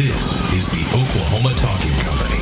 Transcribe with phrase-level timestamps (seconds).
[0.00, 2.40] This is the Oklahoma Talking Company.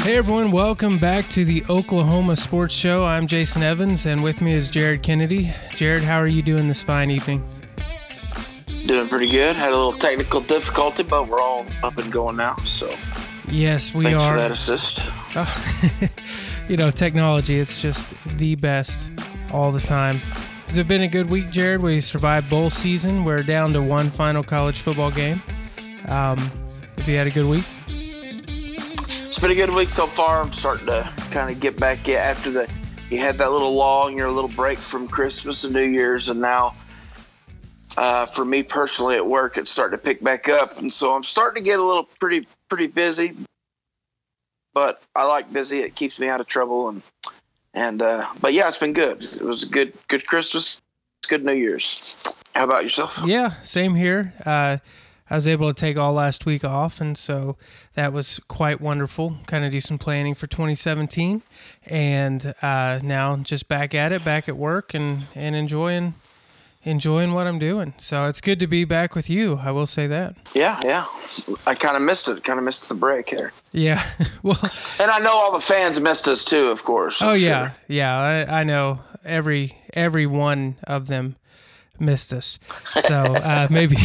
[0.00, 3.04] Hey everyone, welcome back to the Oklahoma Sports Show.
[3.04, 5.52] I'm Jason Evans, and with me is Jared Kennedy.
[5.74, 7.44] Jared, how are you doing this fine evening?
[8.86, 9.56] Doing pretty good.
[9.56, 12.56] Had a little technical difficulty, but we're all up and going now.
[12.64, 12.96] So
[13.48, 14.34] Yes, we thanks are.
[14.34, 15.00] for that assist.
[15.34, 16.08] Oh,
[16.68, 19.10] you know, technology, it's just the best
[19.52, 20.18] all the time.
[20.66, 21.80] Has it been a good week, Jared?
[21.80, 23.24] We survived bowl season.
[23.24, 25.42] We're down to one final college football game.
[26.08, 26.38] Um,
[26.98, 27.64] have you had a good week?
[27.88, 30.42] It's been a good week so far.
[30.42, 32.70] I'm starting to kind of get back after the
[33.10, 36.74] you had that little long your little break from Christmas and New Year's, and now
[37.96, 41.24] uh, for me personally at work, it's starting to pick back up, and so I'm
[41.24, 43.34] starting to get a little pretty pretty busy.
[44.74, 47.02] But I like busy; it keeps me out of trouble, and
[47.72, 49.22] and uh, but yeah, it's been good.
[49.22, 50.80] It was a good good Christmas,
[51.28, 52.16] good New Year's.
[52.54, 53.22] How about yourself?
[53.24, 54.34] Yeah, same here.
[54.44, 54.78] Uh,
[55.28, 57.56] I was able to take all last week off, and so
[57.94, 59.38] that was quite wonderful.
[59.46, 61.42] Kind of do some planning for 2017,
[61.86, 66.14] and uh, now just back at it, back at work, and and enjoying
[66.86, 67.92] enjoying what I'm doing.
[67.98, 69.58] So it's good to be back with you.
[69.62, 70.36] I will say that.
[70.54, 71.04] Yeah, yeah.
[71.66, 72.42] I kind of missed it.
[72.44, 73.52] Kind of missed the break here.
[73.72, 74.02] Yeah.
[74.42, 74.58] well.
[74.98, 77.20] And I know all the fans missed us too, of course.
[77.20, 77.76] I'm oh yeah, sure.
[77.88, 78.16] yeah.
[78.48, 81.36] I, I know every every one of them
[81.98, 82.58] missed us.
[82.84, 83.96] So uh, maybe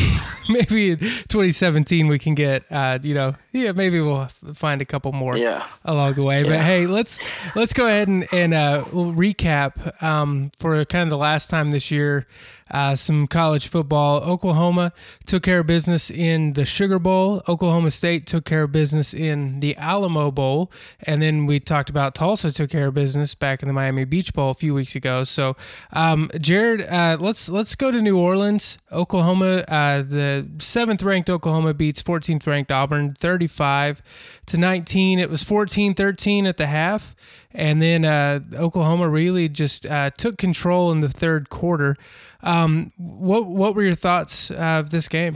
[0.50, 5.12] maybe in 2017 we can get uh, you know yeah maybe we'll find a couple
[5.12, 5.64] more Yeah.
[5.86, 6.44] along the way.
[6.44, 6.64] But Yeah.
[6.64, 7.20] hey, let's
[7.56, 11.72] let's go ahead and and uh, we'll recap um, for kind of the last time
[11.72, 12.28] this year.
[12.74, 14.22] Uh, some college football.
[14.22, 14.94] Oklahoma
[15.26, 17.44] took care of business in the Sugar Bowl.
[17.46, 22.16] Oklahoma State took care of business in the Alamo Bowl, and then we talked about
[22.16, 25.26] Tulsa took care of business back in the Miami Beach Bowl a few weeks ago.
[25.26, 25.58] So,
[25.92, 29.66] um, Jared, uh, let's let's go to New Orleans, Oklahoma.
[29.68, 34.02] Uh, the seventh ranked Oklahoma beats 14th ranked Auburn, 35
[34.48, 35.20] to 19.
[35.20, 37.16] It was 14-13 at the half.
[37.52, 41.96] And then uh, Oklahoma really just uh, took control in the third quarter.
[42.44, 45.36] Um, what what were your thoughts of this game?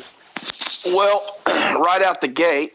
[0.85, 2.73] Well, right out the gate,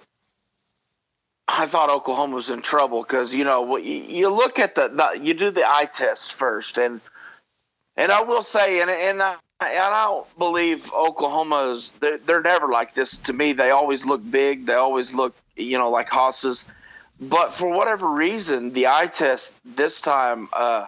[1.49, 5.25] I thought Oklahoma was in trouble because you know you, you look at the, the
[5.25, 7.01] you do the eye test first, and
[7.97, 12.69] and I will say, and and I, and I don't believe Oklahoma's they're, they're never
[12.69, 13.53] like this to me.
[13.53, 14.66] They always look big.
[14.66, 16.66] They always look you know like hosses.
[17.21, 20.87] But for whatever reason, the eye test this time, uh,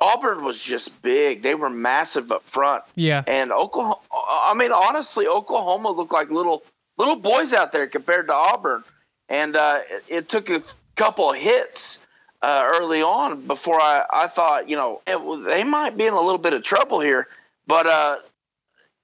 [0.00, 1.42] Auburn was just big.
[1.42, 2.84] They were massive up front.
[2.94, 6.62] Yeah, And Oklahoma, I mean, honestly, Oklahoma looked like little
[6.98, 8.84] little boys out there compared to Auburn.
[9.28, 10.62] And uh, it, it took a
[10.94, 11.98] couple of hits
[12.42, 16.20] uh, early on before I, I thought, you know, it, they might be in a
[16.20, 17.26] little bit of trouble here.
[17.72, 18.16] But, uh,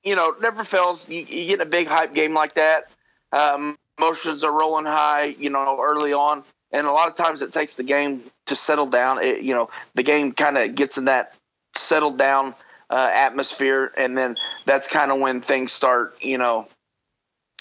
[0.05, 1.09] you know, never fails.
[1.09, 2.91] You, you get in a big hype game like that.
[3.33, 6.45] Um, emotions are rolling high, you know, early on.
[6.71, 9.25] And a lot of times it takes the game to settle down.
[9.25, 11.35] It, you know, the game kind of gets in that
[11.75, 12.55] settled down
[12.91, 14.37] uh, atmosphere, and then
[14.67, 16.69] that's kind of when things start, you know,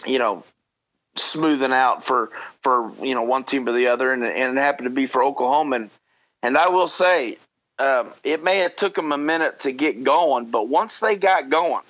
[0.05, 0.43] you know,
[1.15, 2.31] smoothing out for
[2.63, 5.23] for you know one team or the other, and, and it happened to be for
[5.23, 5.77] Oklahoma.
[5.77, 5.89] And,
[6.43, 7.37] and I will say,
[7.79, 11.49] um, it may have took them a minute to get going, but once they got
[11.49, 11.83] going,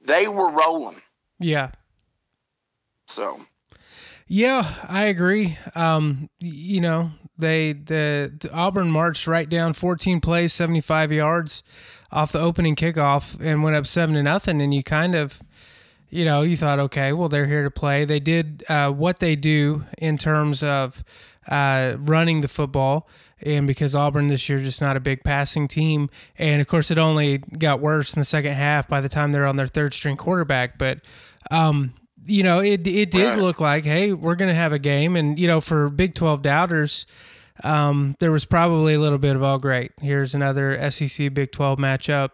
[0.00, 1.00] they were rolling.
[1.38, 1.70] yeah,
[3.08, 3.40] So
[4.26, 4.74] yeah.
[4.88, 5.58] I agree.
[5.74, 11.62] Um, you know, they the, the Auburn marched right down 14 plays, 75 yards
[12.10, 14.62] off the opening kickoff, and went up seven to nothing.
[14.62, 15.42] And you kind of
[16.14, 18.04] you know, you thought, okay, well, they're here to play.
[18.04, 21.02] They did uh, what they do in terms of
[21.48, 23.08] uh, running the football.
[23.42, 26.96] And because Auburn this year just not a big passing team, and of course it
[26.98, 30.16] only got worse in the second half by the time they're on their third string
[30.16, 30.78] quarterback.
[30.78, 31.00] But
[31.50, 31.92] um,
[32.24, 33.38] you know, it it did Right.
[33.38, 36.40] look like, hey, we're going to have a game, and you know, for Big Twelve
[36.40, 37.04] doubters,
[37.64, 41.78] um, there was probably a little bit of, oh, great, here's another SEC Big Twelve
[41.78, 42.30] matchup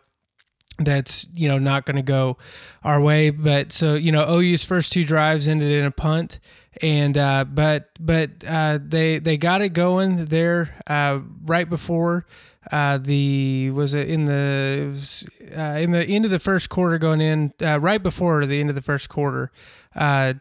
[0.78, 2.38] that's you know not going to go
[2.84, 3.30] our way.
[3.30, 6.38] But so you know, OU's first two drives ended in a punt,
[6.80, 12.26] and uh, but but uh, they they got it going there uh, right before.
[12.70, 15.24] Uh, the was it in the it was,
[15.56, 18.68] uh, in the end of the first quarter going in uh, right before the end
[18.68, 19.50] of the first quarter.
[19.94, 20.34] Uh,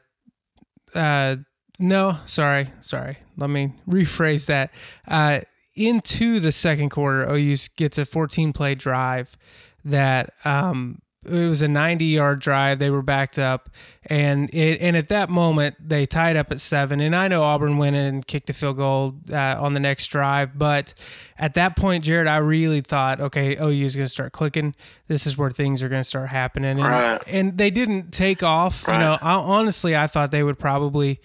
[0.94, 1.38] uh,
[1.80, 3.18] no, sorry, sorry.
[3.38, 4.72] Let me rephrase that.
[5.08, 5.40] Uh,
[5.76, 9.38] into the second quarter, OU gets a 14 play drive
[9.86, 12.80] that um, it was a 90 yard drive.
[12.80, 13.70] They were backed up,
[14.06, 17.00] and it, and at that moment they tied up at seven.
[17.02, 20.08] And I know Auburn went in and kicked the field goal uh, on the next
[20.08, 20.94] drive, but
[21.38, 24.76] at that point, Jared, I really thought, okay, OU is going to start clicking.
[25.08, 27.22] This is where things are going to start happening, and, Right.
[27.28, 28.88] and they didn't take off.
[28.88, 28.96] Right.
[28.96, 31.20] You know, I, honestly, I thought they would probably.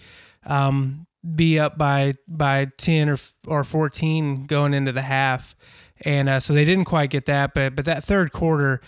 [0.45, 3.17] Um, be up by by 10 or
[3.47, 5.55] or 14 going into the half
[6.01, 8.79] and uh, so they didn't quite get that but but that third quarter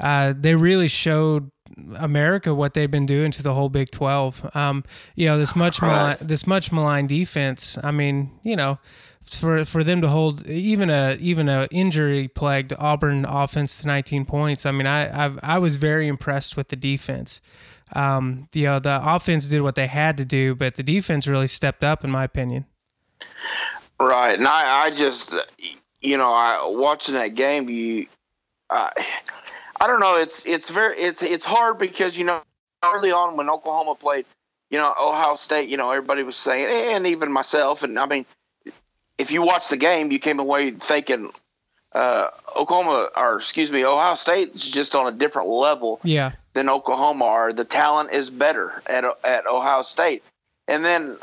[0.00, 1.50] uh, they really showed
[1.96, 4.84] America what they've been doing to the whole Big 12 um,
[5.14, 8.78] you know this much mali- this much maligned defense I mean you know
[9.22, 14.24] for for them to hold even a even a injury plagued Auburn offense to 19
[14.26, 17.40] points I mean I I've, I was very impressed with the defense.
[17.94, 21.46] Um, you know, the offense did what they had to do, but the defense really
[21.46, 22.66] stepped up, in my opinion.
[24.00, 25.34] Right, and I, I just,
[26.00, 28.06] you know, I watching that game, you,
[28.70, 28.90] I,
[29.80, 30.16] I don't know.
[30.16, 32.42] It's it's very it's it's hard because you know
[32.84, 34.26] early on when Oklahoma played,
[34.70, 38.26] you know Ohio State, you know everybody was saying, and even myself, and I mean,
[39.18, 41.30] if you watch the game, you came away thinking
[41.92, 46.68] uh, Oklahoma or excuse me, Ohio State is just on a different level Yeah, than
[46.68, 47.52] Oklahoma are.
[47.52, 50.22] The talent is better at at Ohio State,
[50.68, 51.16] and then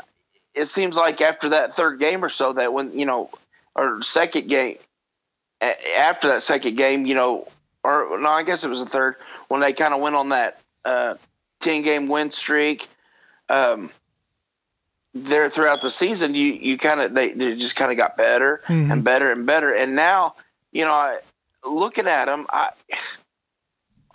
[0.54, 3.30] it seems like after that third game or so that when you know
[3.74, 4.78] or second game
[5.60, 7.46] after that second game, you know,
[7.84, 9.16] or no, I guess it was the third
[9.48, 11.14] when they kind of went on that uh,
[11.60, 12.88] ten game win streak.
[13.48, 13.90] Um,
[15.12, 18.62] there throughout the season, you you kind of they, they just kind of got better
[18.66, 18.90] Mhm.
[18.90, 20.34] and better and better, and now
[20.72, 21.18] you know, I,
[21.64, 22.70] looking at them, I.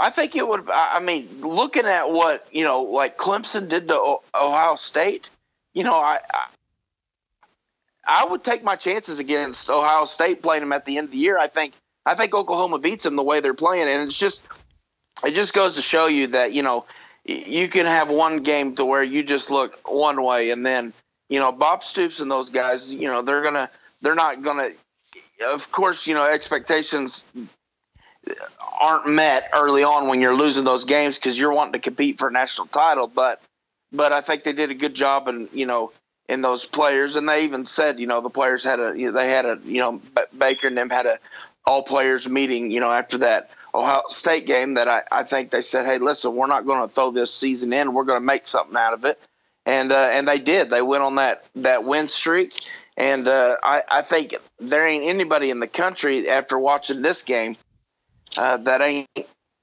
[0.02, 0.70] I think it would.
[0.70, 5.30] I I mean, looking at what you know, like Clemson did to Ohio State,
[5.74, 6.48] you know, I, I
[8.08, 11.18] I would take my chances against Ohio State playing them at the end of the
[11.18, 11.38] year.
[11.38, 11.74] I think
[12.10, 14.44] I think Oklahoma beats them the way they're playing, and it's just
[15.24, 16.86] it just goes to show you that you know
[17.24, 20.92] you can have one game to where you just look one way, and then
[21.30, 23.70] you know Bob Stoops and those guys, you know, they're gonna
[24.02, 24.72] they're not gonna.
[25.54, 27.28] Of course, you know expectations
[28.82, 32.30] aren't met early on when you're losing those games because you're wanting to compete for
[32.30, 33.06] a national title.
[33.06, 33.40] But
[33.92, 35.92] but I think they did a good job in you know
[36.28, 39.12] in those players, and they even said you know the players had a you know,
[39.12, 40.02] they had a you know
[40.36, 41.20] Baker and them had a
[41.70, 45.62] all players meeting you know after that Ohio State game that I, I think they
[45.62, 48.48] said hey listen we're not going to throw this season in we're going to make
[48.48, 49.20] something out of it
[49.68, 52.54] and uh, and they did they went on that that win streak
[52.98, 57.56] and uh, I I think there ain't anybody in the country after watching this game
[58.36, 59.08] uh, that ain't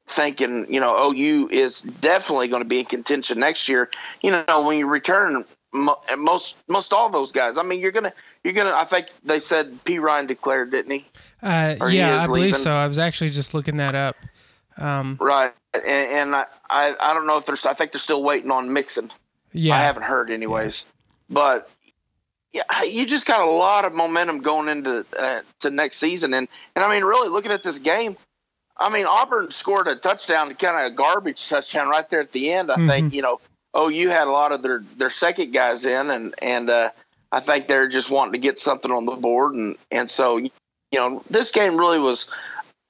[0.07, 3.91] thinking, you know, OU is definitely going to be in contention next year.
[4.23, 7.59] You know, when you return most most all those guys.
[7.59, 8.13] I mean, you're gonna
[8.45, 8.73] you're gonna.
[8.75, 11.05] I think they said Perine declared, didn't he?
[11.43, 12.61] Uh, yeah, I believe leaving.
[12.61, 12.73] so.
[12.73, 14.17] I was actually just looking that up.
[14.79, 15.53] Um, Right.
[15.75, 17.67] And, and I, I I don't know if there's.
[17.67, 19.11] I think they're still waiting on Mixon.
[19.53, 20.85] yeah, I haven't heard anyways.
[21.29, 21.71] But
[22.53, 26.49] yeah, you just got a lot of momentum going into uh, to next season, and
[26.75, 28.17] and I mean, really looking at this game,
[28.77, 32.53] I mean, Auburn scored a touchdown, kind of a garbage touchdown right there at the
[32.53, 32.71] end.
[32.71, 33.41] I think you know,
[33.75, 36.91] oh, you had a lot of their their second guys in, and and uh,
[37.31, 40.51] I think they're just wanting to get something on the board, and and so you
[40.93, 42.29] know, this game really was,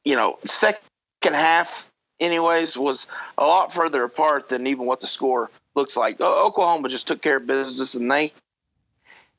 [0.04, 0.81] you know, second
[1.22, 1.90] half.
[2.19, 3.06] Anyways, was
[3.37, 6.20] a lot further apart than even what the score looks like.
[6.20, 8.32] O- Oklahoma just took care of business, and they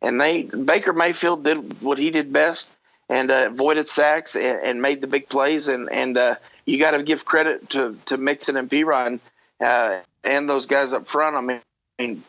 [0.02, 2.72] and they Baker Mayfield did what he did best
[3.10, 5.68] and uh, avoided sacks and, and made the big plays.
[5.68, 6.36] And and uh,
[6.66, 9.20] you got to give credit to to Mixon and Perine
[9.60, 11.36] uh, and those guys up front.
[11.36, 11.62] I mean,
[12.00, 12.24] I mean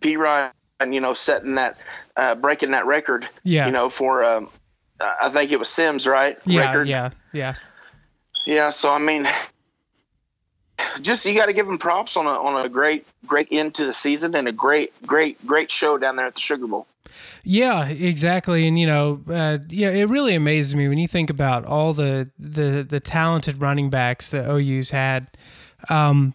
[0.00, 0.50] Perine,
[0.90, 1.78] you know, setting that
[2.16, 3.28] uh, breaking that record.
[3.44, 3.66] Yeah.
[3.66, 4.48] You know, for um,
[5.02, 6.38] I think it was Sims, right?
[6.46, 6.88] yeah, record.
[6.88, 7.54] yeah, yeah.
[8.46, 9.26] Yeah, so I mean,
[11.00, 13.84] just you got to give them props on a on a great great end to
[13.84, 16.86] the season and a great great great show down there at the Sugar Bowl.
[17.44, 18.66] Yeah, exactly.
[18.66, 22.30] And you know, uh, yeah, it really amazes me when you think about all the
[22.38, 25.28] the the talented running backs that OU's had.
[25.88, 26.34] Um,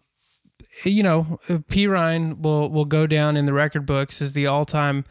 [0.84, 5.06] you know, Perine will will go down in the record books as the all time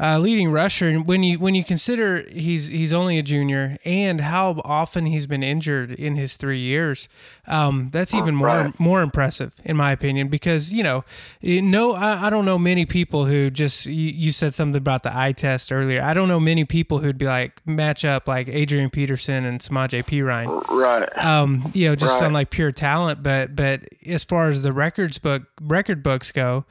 [0.00, 0.88] uh, leading rusher.
[0.88, 5.26] And when you when you consider he's he's only a junior and how often he's
[5.28, 7.08] been injured in his three years,
[7.46, 10.28] um, that's even more more impressive in my opinion.
[10.28, 11.04] Because you know,
[11.42, 15.16] know, I, I don't know many people who just you, you said something about the
[15.16, 16.02] eye test earlier.
[16.02, 20.02] I don't know many people who'd be like match up like Adrian Peterson and Samaje
[20.04, 21.24] Perine Right.
[21.24, 22.26] um, you know, just Right.
[22.26, 23.22] on like pure talent.
[23.22, 26.64] But but as far as the records book record books go,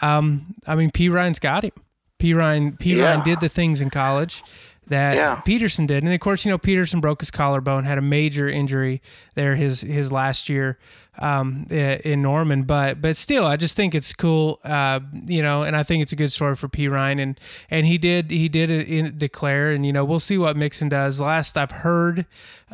[0.00, 1.72] um, I mean, Perine's got him.
[2.18, 3.06] Perine P Yeah.
[3.06, 4.42] Ryan did the things in college
[4.88, 5.36] that Yeah.
[5.36, 6.02] Peterson did.
[6.02, 9.00] And of course, you know, Peterson broke his collarbone, had a major injury
[9.34, 10.78] there his his last year
[11.20, 12.62] um, in Norman.
[12.64, 16.12] But but still, I just think it's cool, uh, you know, and I think it's
[16.12, 17.20] a good story for Perine.
[17.20, 17.38] And
[17.70, 20.88] and he did he did it in, declare, and you know, we'll see what Mixon
[20.88, 21.20] does.
[21.20, 22.26] Last I've heard,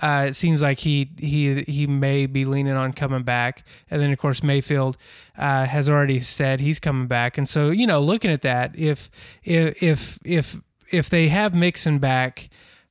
[0.02, 3.64] uh, it seems like he he he may be leaning on coming back.
[3.90, 4.96] And then of course Mayfield
[5.36, 7.38] uh, has already said he's coming back.
[7.38, 9.10] And so you know, looking at that, if
[9.42, 10.56] if if if
[10.94, 12.48] if they have Mixon back,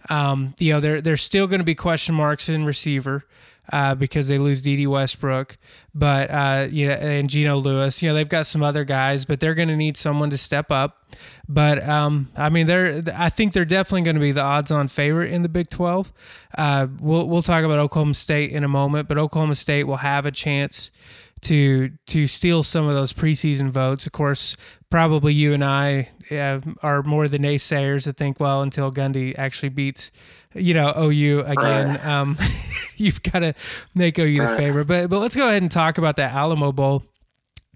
[0.09, 3.25] um, you know, there there's still going to be question marks in receiver
[3.71, 4.87] uh, because they lose D.D.
[4.87, 5.57] Westbrook,
[5.95, 8.01] but uh, you know, and Geno Lewis.
[8.01, 10.71] You know, they've got some other guys, but they're going to need someone to step
[10.71, 11.15] up.
[11.47, 15.31] But um, I mean, they're I think they're definitely going to be the odds-on favorite
[15.31, 16.11] in the Big 12.
[16.57, 20.25] Uh, we'll we'll talk about Oklahoma State in a moment, but Oklahoma State will have
[20.25, 20.91] a chance
[21.43, 24.05] to to steal some of those preseason votes.
[24.05, 24.57] Of course,
[24.93, 29.69] probably you and I uh, are more the naysayers that think, well, until Gundy actually
[29.69, 30.11] beats,
[30.53, 32.37] you know, OU again, um,
[32.97, 33.55] you've got to
[33.95, 34.85] make OU the favorite.
[34.85, 37.01] But but let's go ahead and talk about that Alamo Bowl.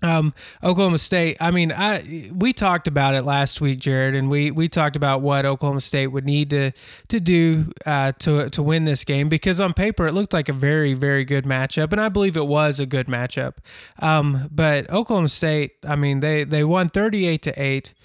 [0.04, 1.38] Um, Oklahoma State.
[1.40, 5.22] I mean, I we talked about it last week, Jared, and we we talked about
[5.22, 6.72] what Oklahoma State would need to
[7.08, 10.54] to do uh, to to win this game because on paper it looked like a
[10.54, 13.56] very very good matchup, and I believe it was a good matchup.
[14.00, 17.96] Um, but Oklahoma State, I mean, they they won thirty eight to eight,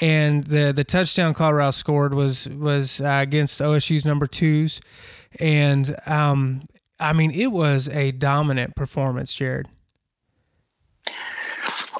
[0.00, 4.80] and the the touchdown Colorado scored was was uh, against OSU's number twos,
[5.40, 6.68] and um,
[7.00, 9.66] I mean, it was a dominant performance, Jared.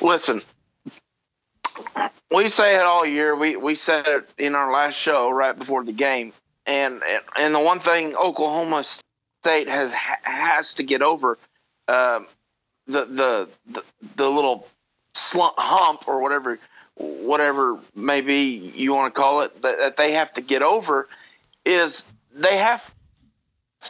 [0.00, 0.40] Listen,
[2.34, 3.36] we say it all year.
[3.36, 6.32] We we said it in our last show right before the game,
[6.66, 7.02] and
[7.38, 8.84] and, the one thing Oklahoma
[9.42, 11.38] State has has to get over,
[11.88, 12.20] uh,
[12.86, 13.84] the, the the
[14.16, 14.66] the little
[15.14, 16.58] slump hump or whatever
[16.96, 21.08] whatever maybe you want to call it that, that they have to get over
[21.64, 22.94] is they have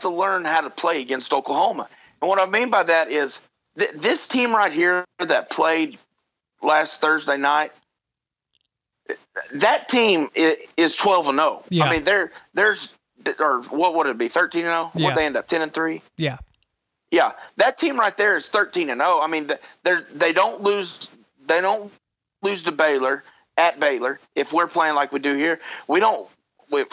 [0.00, 1.88] to learn how to play against Oklahoma.
[2.23, 3.40] And what I mean by that is
[3.80, 5.99] th- this team right here that played
[6.62, 7.72] last Thursday night,
[9.54, 11.64] that team is 12 and 0.
[11.70, 11.84] Yeah.
[11.84, 12.94] I mean, there, there's,
[13.38, 14.90] or what would it be, 13 and 0?
[14.94, 15.04] Yeah.
[15.06, 16.02] What they end up, 10 and 3?
[16.16, 16.38] Yeah.
[17.10, 19.20] Yeah, that team right there is 13 and 0.
[19.20, 19.50] I mean,
[19.82, 21.10] they they don't lose
[21.44, 21.92] they don't
[22.42, 23.25] lose to Baylor
[23.56, 24.20] at Baylor.
[24.37, 25.58] If we're playing like we do here,
[25.88, 26.28] we don't.
[26.70, 26.84] We,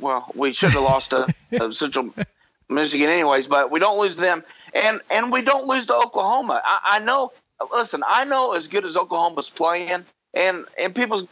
[0.00, 2.12] well, we should have lost to, to uh, Central
[2.68, 4.42] Michigan anyways, but we don't lose them,
[4.74, 6.60] and and we don't lose to Oklahoma.
[6.64, 7.32] I, I know.
[7.72, 10.04] Listen, I know as good as Oklahoma's playing,
[10.34, 11.26] and and people's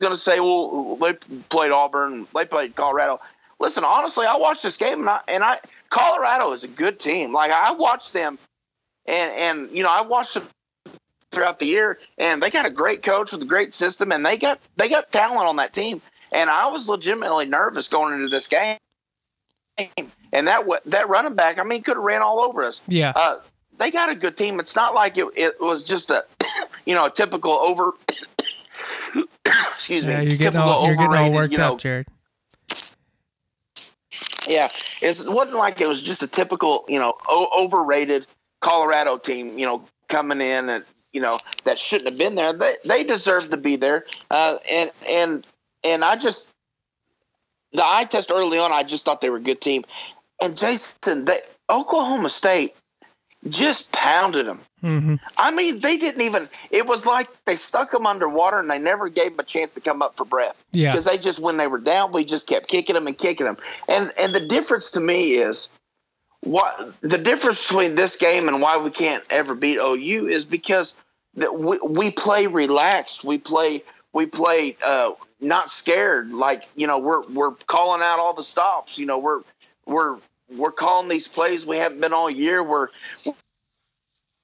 [0.00, 1.14] going to say, well, they
[1.48, 3.20] played Auburn, they played Colorado.
[3.60, 5.58] Listen, honestly, I watched this game, and I, and I
[5.90, 7.32] Colorado is a good team.
[7.32, 8.38] Like I watched them,
[9.06, 10.46] and and you know I watched them
[11.32, 14.36] throughout the year, and they got a great coach with a great system, and they
[14.36, 16.00] got they got talent on that team.
[16.30, 18.76] And I was legitimately nervous going into this game.
[20.32, 22.82] And that that running back, I mean, could have ran all over us.
[22.88, 23.12] Yeah.
[23.14, 23.38] Uh,
[23.78, 24.60] they got a good team.
[24.60, 26.24] It's not like it, it was just a,
[26.86, 27.92] you know, a typical over.
[29.72, 30.12] excuse me.
[30.12, 32.06] Yeah, you're getting all you're getting all worked you know, up, Jared.
[34.48, 34.68] yeah,
[35.00, 38.26] it's, it wasn't like it was just a typical, you know, o- overrated
[38.60, 42.52] Colorado team, you know, coming in and you know that shouldn't have been there.
[42.52, 45.46] They they deserve to be there, uh, and and
[45.84, 46.52] and I just
[47.72, 49.84] the eye test early on, I just thought they were a good team,
[50.42, 52.74] and Jason, they, Oklahoma State
[53.48, 54.60] just pounded them.
[54.80, 56.48] hmm I mean, they didn't even.
[56.70, 59.80] It was like they stuck them underwater and they never gave them a chance to
[59.80, 60.62] come up for breath.
[60.72, 60.90] Yeah.
[60.90, 63.56] Because they just, when they were down, we just kept kicking them and kicking them.
[63.88, 65.68] And and the difference to me is
[66.40, 70.94] what the difference between this game and why we can't ever beat OU is because
[71.34, 73.24] that we, we play relaxed.
[73.24, 75.10] We play we play uh,
[75.40, 76.32] not scared.
[76.32, 78.98] Like you know, we're we're calling out all the stops.
[78.98, 79.40] You know, we're
[79.86, 80.18] we're
[80.56, 82.64] we're calling these plays we haven't been all year.
[82.64, 82.88] We're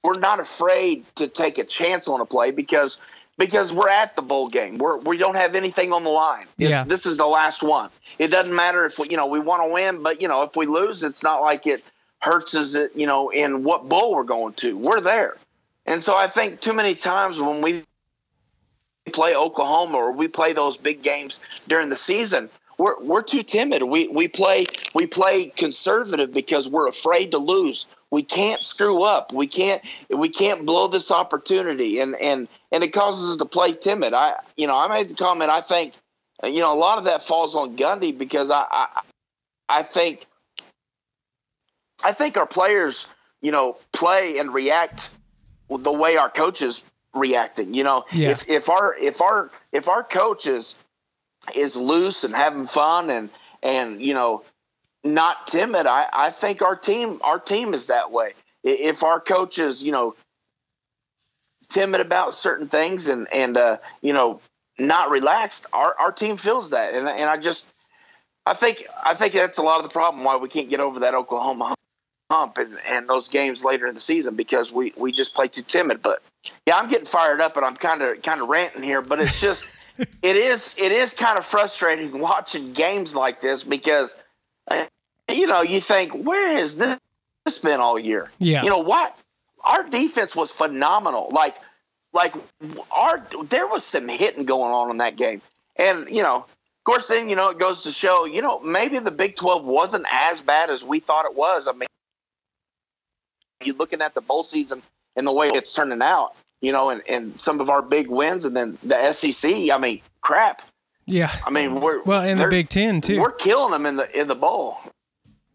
[0.03, 2.99] we're not afraid to take a chance on a play because
[3.37, 4.77] because we're at the bowl game.
[4.77, 6.45] We're we don't have anything on the line.
[6.57, 6.83] It's, Yeah.
[6.83, 7.89] This is the last one.
[8.19, 10.55] It doesn't matter if we, you know we want to win, but you know if
[10.55, 11.83] we lose, it's not like it
[12.21, 12.75] hurts us.
[12.75, 14.77] It you know in what bowl we're going to.
[14.77, 15.37] We're there,
[15.85, 17.83] and so I think too many times when we
[19.11, 23.83] play Oklahoma or we play those big games during the season, we're we're too timid.
[23.83, 27.85] We we play we play conservative because we're afraid to lose.
[28.11, 29.31] We can't screw up.
[29.31, 33.71] We can't we can't blow this opportunity, and and and it causes us to play
[33.71, 34.13] timid.
[34.13, 35.49] I you know I made the comment.
[35.49, 35.93] I think
[36.43, 39.01] you know a lot of that falls on Gundy because I I,
[39.69, 40.25] I think
[42.03, 43.07] I think our players
[43.41, 45.11] you know play and react
[45.69, 46.83] the way our coaches
[47.15, 47.73] reacting.
[47.73, 48.31] You know, Yeah.
[48.31, 50.79] if if our if our if our coaches
[51.55, 53.29] is loose and having fun and
[53.63, 54.43] and you know
[55.03, 55.85] not timid.
[55.85, 58.33] I, I think our team our team is that way.
[58.63, 60.15] If our coach is you know
[61.69, 64.41] timid about certain things and and uh, you know
[64.77, 67.65] not relaxed, our, our team feels that, and and I just
[68.45, 70.99] I think I think that's a lot of the problem why we can't get over
[71.01, 71.75] that Oklahoma
[72.31, 75.61] hump and, and those games later in the season because we, we just play too
[75.61, 76.01] timid.
[76.01, 76.23] But
[76.65, 79.39] yeah, I'm getting fired up and I'm kind of kind of ranting here, but it's
[79.39, 79.65] just
[79.97, 84.15] it is it is kind of frustrating watching games like this because
[84.69, 84.85] uh,
[85.31, 88.29] you know you think where has this been all year?
[88.39, 89.17] Yeah, you know what
[89.63, 91.29] our defense was phenomenal.
[91.31, 91.55] Like
[92.13, 92.33] like
[92.95, 95.41] our there was some hitting going on in that game,
[95.75, 96.45] and you know.
[96.77, 99.65] Of course, then you know it goes to show you know maybe the Big Twelve
[99.65, 101.67] wasn't as bad as we thought it was.
[101.67, 101.87] I mean,
[103.63, 104.83] you're looking at the bowl season
[105.15, 108.45] and the way it's turning out, you know, and, and some of our big wins,
[108.45, 109.51] and then the SEC.
[109.71, 110.61] I mean, crap.
[111.05, 111.35] Yeah.
[111.45, 113.19] I mean, we're well in the Big Ten too.
[113.19, 114.77] We're killing them in the in the bowl.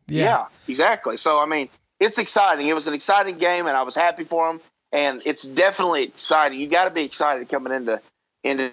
[0.06, 0.24] Yeah.
[0.24, 1.16] yeah, exactly.
[1.16, 2.66] So I mean, it's exciting.
[2.66, 4.60] It was an exciting game, and I was happy for them.
[4.92, 6.58] And it's definitely exciting.
[6.58, 8.00] You got to be excited coming into
[8.42, 8.72] into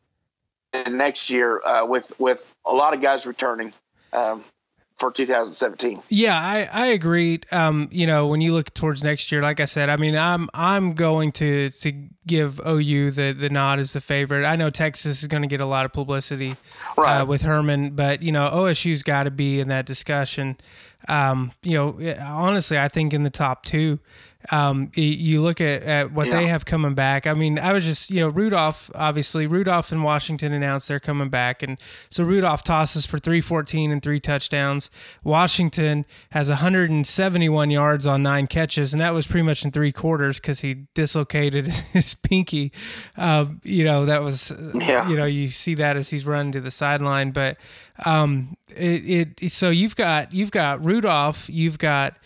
[0.89, 3.73] next year uh, with with a lot of guys returning.
[4.13, 4.43] Um,
[4.97, 6.01] for 2017.
[6.09, 7.39] Yeah, I I agree.
[7.51, 10.49] Um, you know, when you look towards next year, like I said, I mean, I'm
[10.53, 14.45] I'm going to to give OU the the nod as the favorite.
[14.45, 16.51] I know Texas is going to get a lot of publicity
[16.97, 17.21] uh, right.
[17.21, 20.57] uh, with Herman, but you know, OSU's got to be in that discussion.
[21.07, 23.99] Um, you know, honestly, I think in the top two
[24.51, 26.35] um, you look at, at what yeah.
[26.35, 27.27] they have coming back.
[27.27, 31.29] I mean, I was just, you know, Rudolph, obviously, Rudolph and Washington announced they're coming
[31.29, 31.61] back.
[31.63, 31.77] And
[32.09, 34.89] so Rudolph tosses for 314 and three touchdowns.
[35.23, 40.39] Washington has 171 yards on nine catches, and that was pretty much in three quarters
[40.39, 42.71] because he dislocated his pinky.
[43.17, 45.09] Uh, you know, that was, yeah.
[45.09, 47.31] you know, you see that as he's running to the sideline.
[47.31, 47.57] But
[48.05, 52.17] um, it, it, so you've got, you've got Rudolph, you've got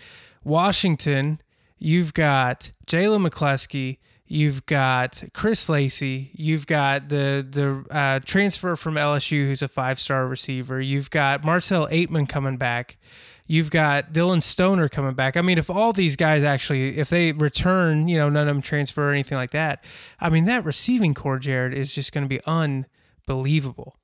[0.44, 1.40] Washington
[1.82, 3.98] you've got Jalen McCleskey,
[4.28, 10.00] you've got Chris Lacey, you've got the the uh, transfer from LSU who's a five
[10.00, 12.98] star receiver, you've got Marcell Ateman coming back.
[13.48, 15.36] You've got Dillon Stoner coming back.
[15.36, 18.62] I mean, if all these guys actually, if they return, you know, none of them
[18.62, 19.84] transfer or anything like that.
[20.22, 23.98] I mean, that receiving corps, Jared, is just going to be unbelievable.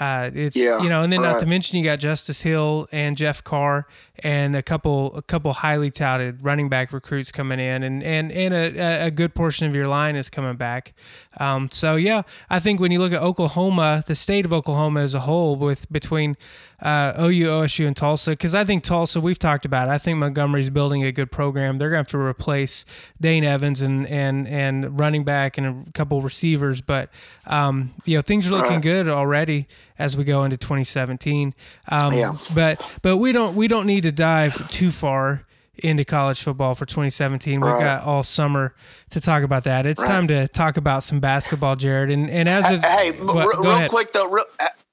[0.00, 1.32] Uh, it's yeah, you know, and then right.
[1.32, 3.86] not to mention you got Justice Hill and Jeff Carr
[4.20, 8.54] and a couple a couple highly touted running back recruits coming in, and and and
[8.54, 10.94] a, a good portion of your line is coming back.
[11.40, 15.14] Um, so yeah, I think when you look at Oklahoma, the state of Oklahoma as
[15.14, 16.36] a whole, with between
[16.80, 19.88] uh, OU, OSU, and Tulsa, because I think Tulsa, we've talked about.
[19.88, 21.78] It, I think Montgomery's building a good program.
[21.78, 22.84] They're going to have to replace
[23.20, 27.10] Dane Evans and and and running back and a couple receivers, but
[27.46, 29.66] um, you know things are looking good already
[29.98, 31.54] as we go into 2017.
[31.88, 32.36] Um, yeah.
[32.54, 35.44] But but we don't we don't need to dive too far
[35.78, 37.60] into college football for 2017.
[37.60, 38.74] We've got all summer
[39.10, 39.86] to talk about that.
[39.86, 40.08] It's right.
[40.08, 42.10] time to talk about some basketball, Jared.
[42.10, 44.44] And and as of hey, what, real, real quick though, real,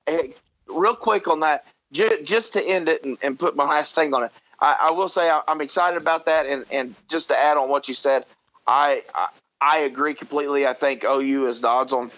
[0.08, 0.34] hey,
[0.68, 4.24] real quick on that, just to end it and, and put my last thing on
[4.24, 4.32] it.
[4.60, 7.70] I, I will say I, am excited about that, and and just to add on
[7.70, 8.24] what you said,
[8.66, 9.28] I, I
[9.62, 10.66] I agree completely.
[10.66, 12.10] I think OU is the odds-on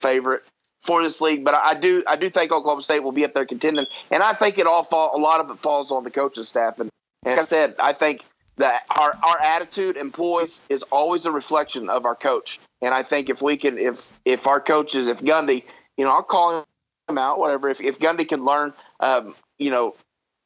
[0.00, 0.42] favorite
[0.80, 3.46] for this league, but I do I do think Oklahoma State will be up there
[3.46, 6.44] contending, and I think it all fall a lot of it falls on the coaching
[6.44, 6.80] staff.
[6.80, 6.90] And
[7.24, 8.24] like I said, I think
[8.56, 12.58] that our our attitude and poise is always a reflection of our coach.
[12.80, 15.64] And I think if we can, if if our coaches, if Gundy,
[15.96, 16.66] you know, I'll call
[17.12, 17.68] him out, whatever.
[17.68, 19.94] If if Gundy can learn, um, you know,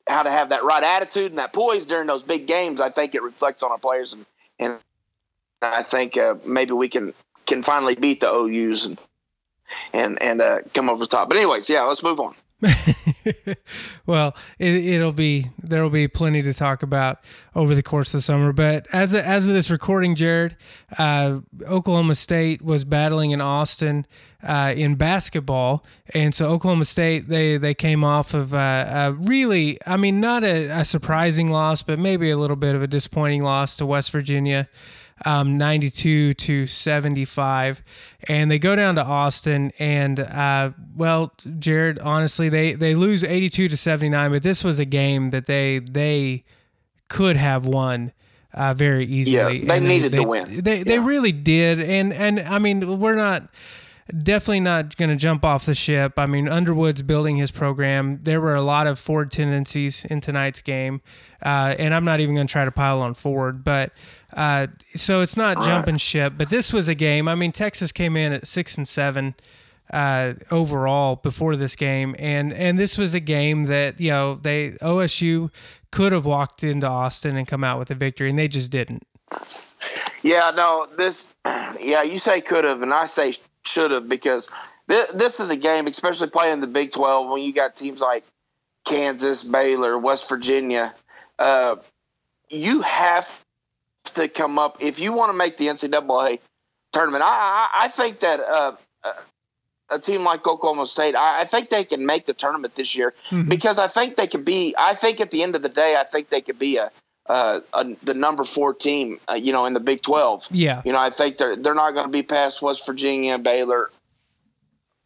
[0.08, 3.14] how to have that right attitude and that poise during those big games, I think
[3.14, 4.26] it reflects on our players, and
[4.58, 4.78] and
[5.62, 7.14] I think uh, maybe we can
[7.46, 8.98] can finally beat the OU's and
[9.92, 11.28] and and uh, come over the top.
[11.28, 12.34] But anyways, yeah, let's move on.
[14.06, 17.20] well, it, will be there will be plenty to talk about
[17.54, 18.52] over the course of the summer.
[18.52, 20.56] But as a, as of this recording, Jared,
[20.98, 24.06] uh, Oklahoma State was battling in Austin
[24.42, 29.78] uh, in basketball, and so Oklahoma State they they came off of uh, a really,
[29.86, 33.42] I mean, not a, a surprising loss, but maybe a little bit of a disappointing
[33.42, 34.68] loss to West Virginia
[35.24, 37.82] um, 92 to 75
[38.24, 43.68] and they go down to austin and uh, well jared honestly they, they lose 82
[43.68, 46.44] to 79 but this was a game that they they
[47.08, 48.12] could have won
[48.56, 49.58] uh, very easily.
[49.60, 50.44] Yeah, they and needed they, to win.
[50.48, 51.06] They, they, yeah.
[51.06, 53.48] really did, and and I mean we're not
[54.18, 56.14] definitely not going to jump off the ship.
[56.16, 58.20] I mean Underwood's building his program.
[58.22, 61.00] There were a lot of Ford tendencies in tonight's game,
[61.44, 63.92] uh, and I'm not even going to try to pile on Ford, but
[64.32, 67.28] uh, so it's not jumping ship, but this was a game.
[67.28, 69.34] I mean, Texas came in at six and seven.
[69.92, 74.72] uh, overall before this game, and and this was a game that you know they
[74.82, 75.50] OSU
[75.90, 79.06] could have walked into Austin and come out with a victory, and they just didn't.
[80.22, 83.34] Yeah, no, this, yeah, you say could have, and I say
[83.66, 84.50] should have because
[84.86, 88.24] this, this is a game, especially playing the Big 12 when you got teams like
[88.84, 90.94] Kansas, Baylor, West Virginia.
[91.38, 91.76] Uh,
[92.48, 93.44] you have
[94.14, 96.38] to come up if you want to make the NCAA
[96.92, 97.22] tournament.
[97.24, 98.72] I, I, I think that uh,
[99.90, 103.14] a team like Oklahoma State, I, I, think they can make the tournament this year
[103.30, 103.48] mm-hmm.
[103.48, 104.74] because I think they could be.
[104.78, 106.90] I think at the end of the day, I think they could be a
[107.28, 110.46] uh, a, the number four team, uh, you know, in the Big Twelve.
[110.50, 113.90] Yeah, you know, I think they're they're not going to be past West Virginia, Baylor,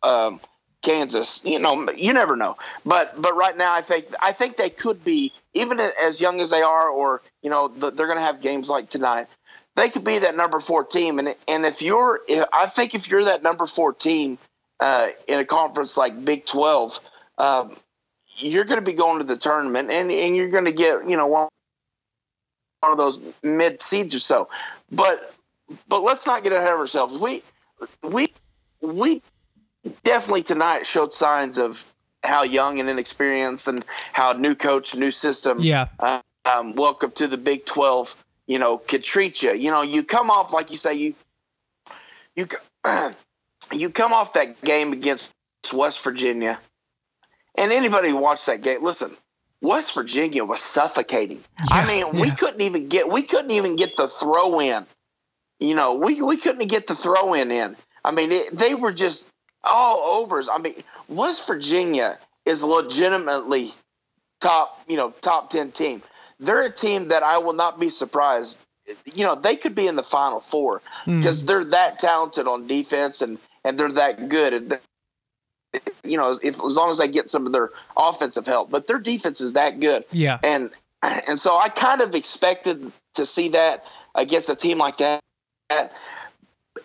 [0.02, 0.40] um,
[0.82, 1.44] Kansas.
[1.44, 2.56] You know, you never know.
[2.84, 6.50] But but right now, I think I think they could be even as young as
[6.50, 9.26] they are, or you know, the, they're going to have games like tonight.
[9.76, 13.08] They could be that number four team, and and if you're, if, I think if
[13.08, 14.36] you're that number four team
[14.80, 16.98] uh, in a conference like Big Twelve.
[17.38, 17.74] Um,
[18.36, 21.16] you're going to be going to the tournament, and, and you're going to get you
[21.16, 21.48] know one
[22.80, 24.48] one of those mid seeds or so.
[24.90, 25.34] But
[25.88, 27.18] but let's not get ahead of ourselves.
[27.18, 27.42] We
[28.02, 28.28] we
[28.80, 29.22] we
[30.02, 31.86] definitely tonight showed signs of
[32.24, 35.58] how young and inexperienced and how new coach, new system.
[35.60, 35.88] Yeah.
[35.98, 38.22] Uh, um, welcome to the Big Twelve.
[38.46, 39.52] You know, could treat you.
[39.52, 41.14] You know, you come off like you say you
[42.34, 42.46] you
[43.72, 45.32] you come off that game against
[45.72, 46.58] West Virginia,
[47.56, 49.14] and anybody who watched that game, listen,
[49.62, 51.40] West Virginia was suffocating.
[51.58, 52.20] Yeah, I mean, yeah.
[52.20, 54.86] we couldn't even get we couldn't even get the throw in.
[55.58, 57.76] You know, we we couldn't get the throw in in.
[58.04, 59.26] I mean, it, they were just
[59.62, 60.48] all overs.
[60.48, 60.74] I mean,
[61.08, 63.70] West Virginia is legitimately
[64.40, 66.02] top, you know, top 10 team.
[66.38, 68.58] They're a team that I will not be surprised.
[69.14, 71.46] You know, they could be in the final four because mm.
[71.46, 74.80] they're that talented on defense and and they're that good
[76.04, 78.98] you know, if as long as they get some of their offensive help, but their
[78.98, 80.04] defense is that good.
[80.10, 80.38] Yeah.
[80.42, 80.70] And
[81.02, 85.20] and so I kind of expected to see that against a team like that.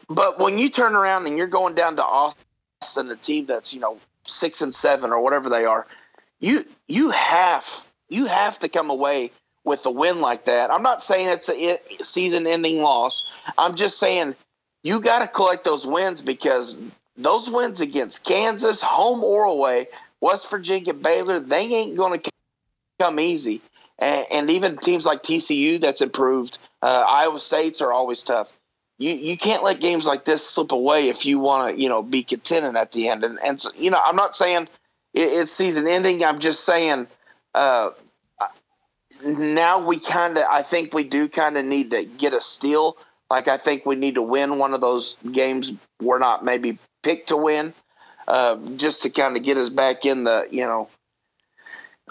[0.08, 3.80] But when you turn around and you're going down to Austin, the team that's you
[3.80, 5.88] know six and seven or whatever they are,
[6.40, 9.32] you you have you have to come away
[9.64, 10.72] with a win like that.
[10.72, 13.28] I'm not saying it's a season-ending loss.
[13.58, 14.36] I'm just saying
[14.84, 16.80] you got to collect those wins because
[17.18, 19.88] those wins against Kansas, home or away,
[20.22, 22.32] West Virginia, Baylor, they ain't going to
[23.00, 23.62] come easy.
[24.00, 28.52] And, and, even teams like TCU that's improved, uh, Iowa States are always tough.
[28.98, 32.02] You you can't let games like this slip away if you want to you know
[32.02, 33.24] be contented at the end.
[33.24, 34.70] And and so, you know I'm not saying
[35.14, 36.24] it, it's season ending.
[36.24, 37.08] I'm just saying
[37.54, 37.90] uh,
[39.26, 42.98] now we kind of I think we do kind of need to get a steal.
[43.30, 47.28] Like I think we need to win one of those games we're not maybe pick
[47.28, 47.74] to win,
[48.28, 50.90] uh, just to kind of get us back in the you know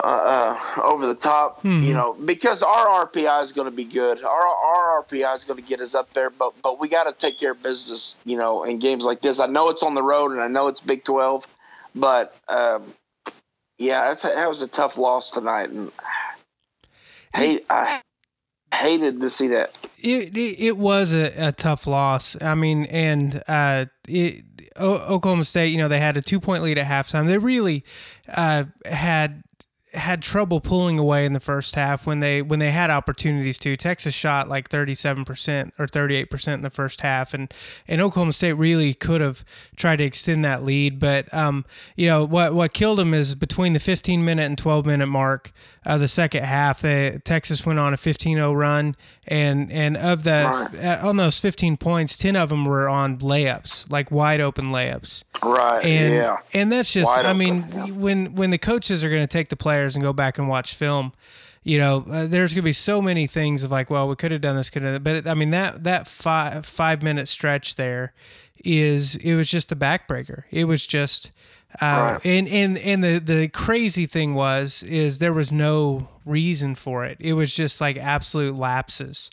[0.02, 1.82] uh, uh, over the top, mm-hmm.
[1.82, 4.22] you know, because our RPI is going to be good.
[4.24, 7.12] Our our RPI is going to get us up there, but but we got to
[7.12, 9.40] take care of business, you know, in games like this.
[9.40, 11.46] I know it's on the road, and I know it's Big Twelve,
[11.94, 12.84] but um,
[13.78, 15.90] yeah, that's a, that was a tough loss tonight, and
[17.34, 18.00] hate I
[18.74, 19.76] hated to see that.
[19.98, 22.36] It it, it was a, a, tough loss.
[22.42, 24.44] I mean, and uh, it
[24.76, 27.26] o- Oklahoma State, you know, they had a two point lead at halftime.
[27.26, 27.84] They really
[28.28, 29.44] uh, had
[29.94, 33.76] had trouble pulling away in the first half when they when they had opportunities to.
[33.76, 37.52] Texas shot like 37% or 38% in the first half and
[37.86, 39.44] and Oklahoma State really could have
[39.76, 41.64] tried to extend that lead, but um
[41.96, 45.52] you know what what killed them is between the 15 minute and 12 minute mark
[45.84, 50.70] of the second half, they, Texas went on a 15-0 run and and of the
[50.74, 51.00] right.
[51.00, 55.24] on those 15 points, 10 of them were on layups, like wide open layups.
[55.42, 55.84] Right.
[55.84, 56.36] And yeah.
[56.52, 57.86] and that's just wide I mean, yeah.
[57.86, 60.74] when when the coaches are going to take the players and go back and watch
[60.74, 61.12] film,
[61.62, 64.30] you know, uh, there's going to be so many things of like, well, we could
[64.30, 67.76] have done this, could have, done but I mean that that five five minute stretch
[67.76, 68.12] there
[68.64, 70.44] is it was just the backbreaker.
[70.50, 71.30] It was just.
[71.80, 72.20] Uh, right.
[72.24, 77.16] and and and the the crazy thing was is there was no reason for it.
[77.20, 79.30] It was just like absolute lapses.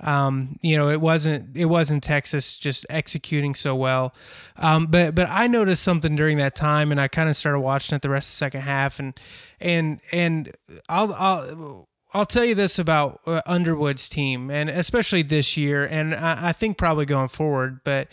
[0.00, 4.14] Um, you know, it wasn't it wasn't Texas just executing so well.
[4.56, 7.94] Um, but but I noticed something during that time, and I kind of started watching
[7.94, 9.18] it the rest of the second half, and
[9.60, 10.52] and and
[10.88, 11.88] I'll I'll.
[12.14, 16.52] I'll tell you this about uh, Underwood's team, and especially this year, and I, I
[16.52, 17.80] think probably going forward.
[17.84, 18.08] But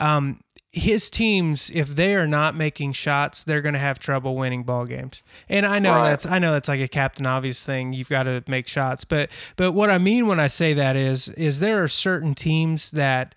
[0.00, 0.40] um,
[0.74, 4.86] his teams, if they are not making shots, they're going to have trouble winning ball
[4.86, 5.22] games.
[5.48, 6.10] And I know right.
[6.10, 7.92] that's I know that's like a captain obvious thing.
[7.92, 11.28] You've got to make shots, but but what I mean when I say that is
[11.30, 13.36] is there are certain teams that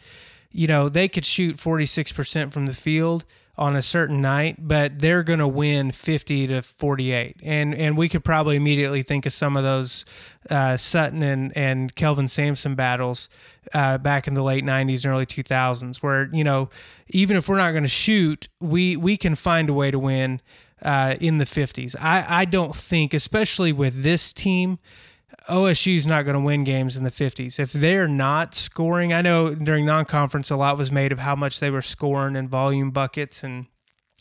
[0.51, 3.23] you know they could shoot 46% from the field
[3.57, 7.37] on a certain night, but they're going to win 50 to 48.
[7.43, 10.05] And and we could probably immediately think of some of those
[10.49, 13.29] uh, Sutton and, and Kelvin Sampson battles
[13.73, 16.69] uh, back in the late 90s and early 2000s, where, you know,
[17.09, 20.41] even if we're not going to shoot, we, we can find a way to win
[20.81, 21.95] uh, in the 50s.
[21.99, 24.79] I, I don't think, especially with this team,
[25.47, 27.59] OSU's not going to win games in the 50s.
[27.59, 31.35] If they're not scoring, I know during non conference, a lot was made of how
[31.35, 33.67] much they were scoring and volume buckets and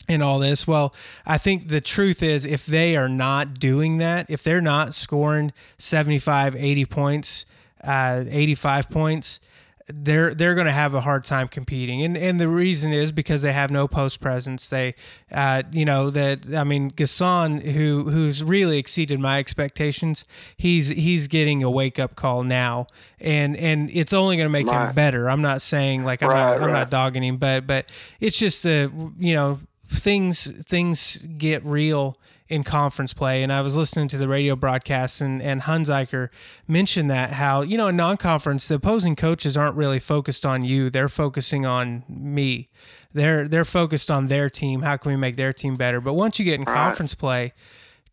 [0.07, 0.65] and all this.
[0.65, 0.93] Well,
[1.25, 5.51] I think the truth is if they are not doing that, if they're not scoring
[5.77, 7.45] 75, 80 points,
[7.83, 9.39] uh, 85 points,
[9.87, 13.41] they're they're going to have a hard time competing, and and the reason is because
[13.41, 14.69] they have no post presence.
[14.69, 14.95] They,
[15.31, 20.25] uh, you know, that I mean, Gasson, who who's really exceeded my expectations,
[20.57, 22.87] he's he's getting a wake up call now,
[23.21, 25.29] and and it's only going to make him better.
[25.29, 28.65] I'm not saying like I'm right, not I'm not dogging him, but but it's just
[28.65, 32.17] a you know things things get real
[32.49, 33.43] in conference play.
[33.43, 36.29] And I was listening to the radio broadcasts, and, and Hunziker
[36.67, 40.63] mentioned that how, you know, in non conference, the opposing coaches aren't really focused on
[40.63, 42.69] you, they're focusing on me.
[43.13, 44.83] They're, they're focused on their team.
[44.83, 45.99] How can we make their team better?
[45.99, 47.53] But once you get in conference play,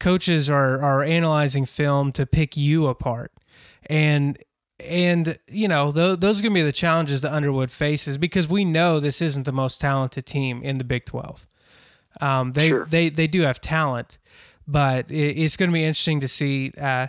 [0.01, 3.33] coaches are, are analyzing film to pick you apart.
[3.87, 4.39] And
[4.81, 8.49] and you know th- those are going to be the challenges that Underwood faces because
[8.49, 11.47] we know this isn't the most talented team in the Big 12.
[12.21, 12.87] Um, they sure.
[12.87, 14.19] they they do have talent,
[14.67, 17.09] but it, it's going to be interesting to see uh,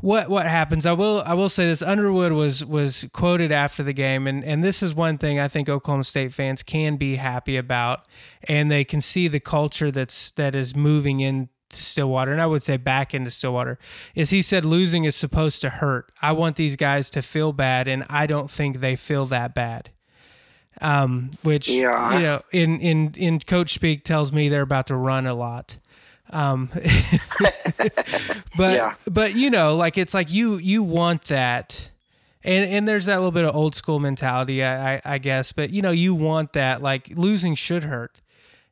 [0.00, 0.86] what what happens.
[0.86, 4.62] I will I will say this: Underwood was was quoted after the game, and and
[4.62, 8.06] this is one thing I think Oklahoma State fans can be happy about,
[8.44, 12.46] and they can see the culture that's that is moving in to Stillwater, and I
[12.46, 13.78] would say back into Stillwater,
[14.14, 16.12] is he said losing is supposed to hurt.
[16.20, 19.90] I want these guys to feel bad, and I don't think they feel that bad
[20.80, 22.16] um, which yeah.
[22.16, 25.76] you know in in in coach speak tells me they're about to run a lot.
[26.30, 26.68] Um,
[28.56, 28.94] but yeah.
[29.10, 31.90] but you know, like it's like you you want that.
[32.46, 35.52] And, and there's that little bit of old school mentality, I, I, I guess.
[35.52, 36.82] But you know, you want that.
[36.82, 38.20] Like losing should hurt,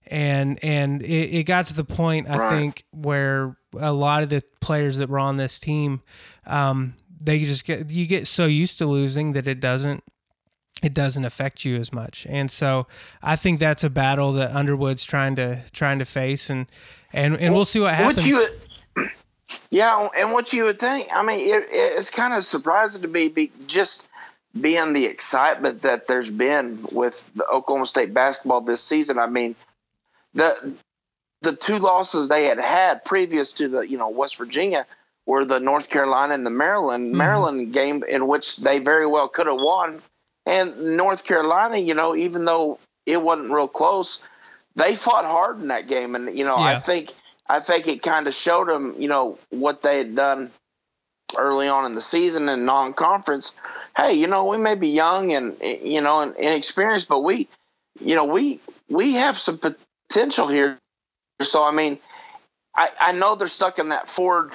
[0.07, 2.51] and and it, it got to the point I right.
[2.51, 6.03] think where a lot of the players that were on this team,
[6.47, 10.05] um, they just get you get so used to losing that it doesn't
[10.83, 12.27] it doesn't affect you as much.
[12.29, 12.87] And so
[13.23, 16.67] I think that's a battle that Underwood's trying to trying to face and
[17.13, 18.27] and, and we'll see what happens.
[18.27, 18.47] You,
[19.71, 23.29] yeah, and what you would think, I mean, it, it's kind of surprising to me
[23.29, 24.09] be, just
[24.59, 29.19] being the excitement that there's been with the Oklahoma State basketball this season.
[29.19, 29.55] I mean,
[30.35, 30.75] the
[31.43, 34.87] the two losses they had had previous to the, you know, West Virginia
[35.27, 37.19] were the North Carolina and the Maryland mm-hmm.
[37.19, 40.01] Maryland game in which they very well could have won
[40.47, 44.21] and North Carolina, you know, even though it wasn't real close,
[44.77, 46.65] they fought hard in that game, and you know, yeah.
[46.65, 47.13] I think
[47.49, 50.51] I think it kind of showed them, you know, what they had done
[51.37, 53.55] early on in the season in non-conference.
[53.97, 57.49] Hey, you know, we may be young and you know and inexperienced, but we,
[58.01, 60.79] you know, we we have some potential here.
[61.41, 61.99] So I mean,
[62.75, 64.55] I I know they're stuck in that Ford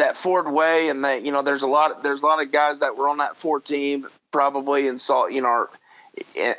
[0.00, 2.80] that Ford way, and that you know, there's a lot there's a lot of guys
[2.80, 5.68] that were on that Ford team probably and saw you know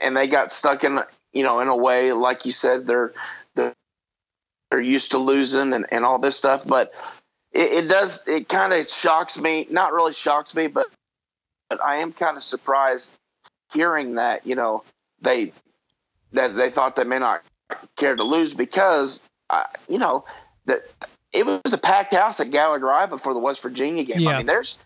[0.02, 1.00] and they got stuck in
[1.34, 3.14] you know in a way like you said they're
[3.56, 3.74] they're,
[4.70, 6.66] they're used to losing and, and all this stuff.
[6.68, 6.94] But
[7.52, 10.86] it, it does it kind of shocks me not really shocks me but,
[11.70, 13.12] but i am kind of surprised
[13.74, 14.84] hearing that you know
[15.22, 15.52] they
[16.34, 17.44] that they thought they may not
[17.98, 20.26] care to lose because uh, you know
[20.66, 20.82] that
[21.34, 24.22] it was a packed house at Gallagher Iba before the West Virginia game.
[24.22, 24.32] Yeah.
[24.32, 24.78] I mean, there's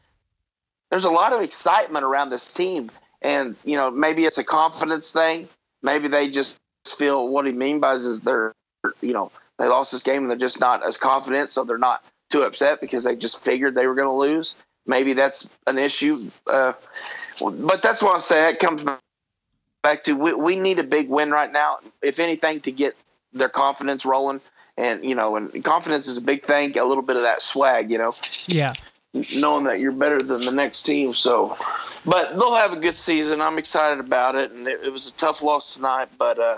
[0.90, 2.92] there's a lot of excitement around this team.
[3.22, 5.48] And, you know, maybe it's a confidence thing.
[5.82, 8.54] Maybe they just feel what he means by is they're,
[9.02, 11.50] you know, they lost this game and they're just not as confident.
[11.50, 14.56] So they're not too upset because they just figured they were going to lose.
[14.86, 16.20] Maybe that's an issue.
[16.46, 16.74] Uh,
[17.42, 18.50] but that's what I say.
[18.52, 18.86] It comes
[19.82, 22.96] back to we, we need a big win right now, if anything, to get
[23.34, 24.40] their confidence rolling.
[24.78, 27.92] And, you know, and confidence is a big thing, a little bit of that swag,
[27.92, 28.16] you know.
[28.48, 28.74] Yeah
[29.36, 31.14] knowing that you're better than the next team.
[31.14, 31.58] So,
[32.06, 33.42] but they'll have a good season.
[33.42, 36.58] I'm excited about it, and it, it was a tough loss tonight, but uh,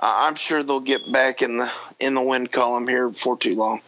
[0.00, 3.80] I'm sure they'll get back in the in the win column here before too long.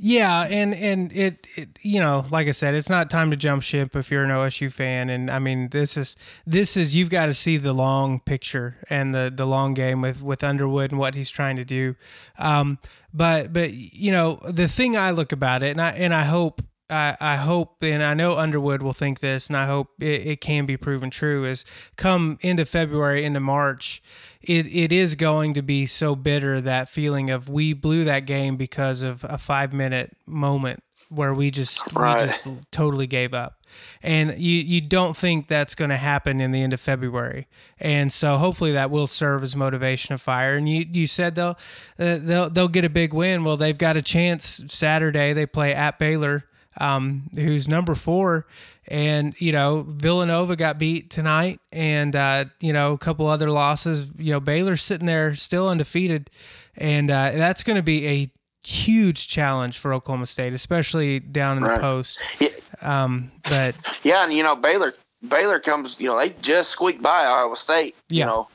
[0.00, 3.64] Yeah, and and it, it you know, like I said, it's not time to jump
[3.64, 5.10] ship if you're an OSU fan.
[5.10, 6.14] And I mean, this is
[6.46, 10.22] this is you've got to see the long picture and the the long game with
[10.22, 11.96] with Underwood and what he's trying to do.
[12.38, 12.78] Um,
[13.12, 16.62] but but you know, the thing I look about it, and I and I hope
[16.90, 20.40] I, I hope, and I know Underwood will think this, and I hope it, it
[20.40, 21.44] can be proven true.
[21.44, 21.64] Is
[21.96, 24.02] come into February, into March,
[24.40, 28.56] it, it is going to be so bitter that feeling of we blew that game
[28.56, 32.20] because of a five minute moment where we just Right.
[32.22, 33.54] we just totally gave up.
[34.02, 37.46] And you you don't think that's going to happen in the end of February.
[37.78, 40.56] And so hopefully that will serve as motivation of fire.
[40.56, 41.58] And you you said they'll
[41.98, 43.44] uh, they'll they'll get a big win.
[43.44, 45.34] Well, they've got a chance Saturday.
[45.34, 46.44] They play at Baylor,
[46.78, 48.46] um, who's number four.
[48.90, 54.06] And you know Villanova got beat tonight, and uh, you know a couple other losses.
[54.16, 56.30] You know Baylor's sitting there still undefeated,
[56.74, 58.30] and uh, that's going to be a
[58.66, 62.22] huge challenge for Oklahoma State, especially down in the post.
[62.40, 62.48] Yeah,
[62.80, 64.92] Um, but yeah, and you know Baylor
[65.28, 68.20] Baylor comes, you know, they just squeaked by Iowa State, Yeah.
[68.24, 68.48] you know,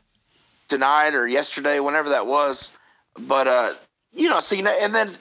[0.69, 2.75] tonight or yesterday, whenever that was.
[3.19, 3.73] But uh,
[4.13, 5.11] you know, see, and then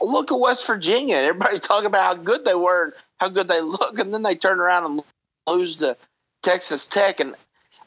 [0.00, 1.16] look at West Virginia.
[1.16, 4.34] Everybody talk about how good they were, and how good they look, and then they
[4.34, 5.00] turn around and
[5.48, 5.96] lose to
[6.42, 7.34] Texas Tech, and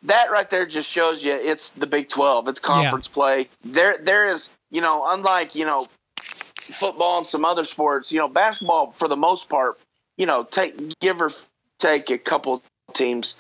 [0.03, 2.47] that right there just shows you it's the Big Twelve.
[2.47, 3.47] It's conference play.
[3.63, 5.87] There, there is, you know, unlike you know
[6.19, 9.79] football and some other sports, you know, basketball for the most part,
[10.17, 11.31] you know, take give or
[11.79, 12.61] take a couple
[12.93, 13.37] teams.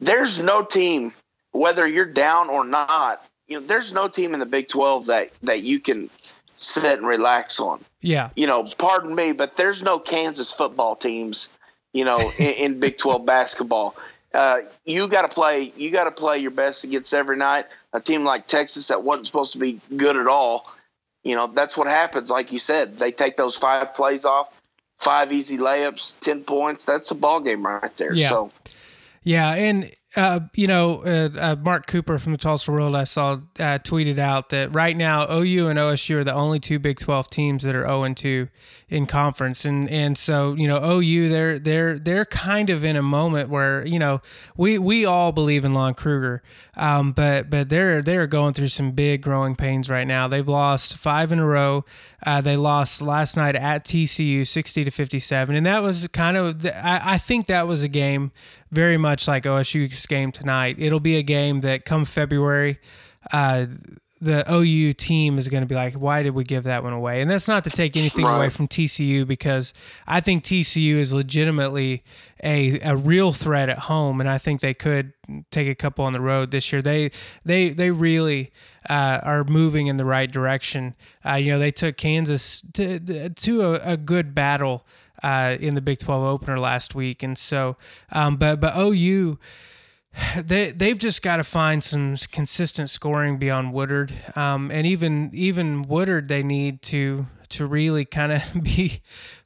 [0.00, 1.12] There's no team,
[1.52, 5.30] whether you're down or not, you know, there's no team in the Big Twelve that
[5.42, 6.10] that you can
[6.58, 7.84] sit and relax on.
[8.00, 11.52] yeah, You know, pardon me, but there's no Kansas football teams,
[11.92, 13.96] you know, in, in Big Twelve basketball.
[14.34, 15.72] Uh, you got to play.
[15.76, 17.66] You got to play your best against every night.
[17.92, 20.70] A team like Texas that wasn't supposed to be good at all.
[21.24, 22.30] You know, that's what happens.
[22.30, 24.60] Like you said, they take those five plays off,
[24.98, 26.84] five easy layups, ten points.
[26.84, 28.12] That's a ball game right there.
[28.12, 28.28] Yeah.
[28.28, 28.52] So
[29.24, 33.32] yeah, and uh, you know, uh, uh, Mark Cooper from the Tulsa World I saw
[33.58, 37.28] uh, tweeted out that right now OU and OSU are the only two Big Twelve
[37.28, 38.48] teams that are zero and two
[38.88, 43.02] in conference, and and so you know OU they're they're they're kind of in a
[43.02, 44.20] moment where you know
[44.56, 46.42] we we all believe in Lon Kruger,
[46.76, 50.26] um, but but they're they're going through some big growing pains right now.
[50.26, 51.84] They've lost five in a row.
[52.24, 56.62] Uh, they lost last night at TCU, sixty to fifty-seven, and that was kind of
[56.62, 58.32] the, I, I think that was a game
[58.70, 60.76] very much like OSU's game tonight.
[60.78, 62.78] It'll be a game that come February.
[63.32, 63.66] Uh,
[64.20, 67.20] the OU team is going to be like, why did we give that one away?
[67.20, 68.36] And that's not to take anything Right.
[68.36, 69.72] away from TCU because
[70.06, 72.02] I think TCU is legitimately
[72.42, 75.12] a, a real threat at home, and I think they could
[75.50, 76.80] take a couple on the road this year.
[76.82, 77.10] They
[77.44, 78.52] they they really
[78.88, 80.94] uh, are moving in the right direction.
[81.26, 84.86] Uh, you know, they took Kansas to to a, a good battle
[85.22, 87.76] uh, in the Big Twelve opener last week, and so
[88.12, 89.38] um, but but OU
[90.36, 95.82] they they've just got to find some consistent scoring beyond Woodard, um, and even even
[95.82, 99.00] Woodard they need to to really kind of be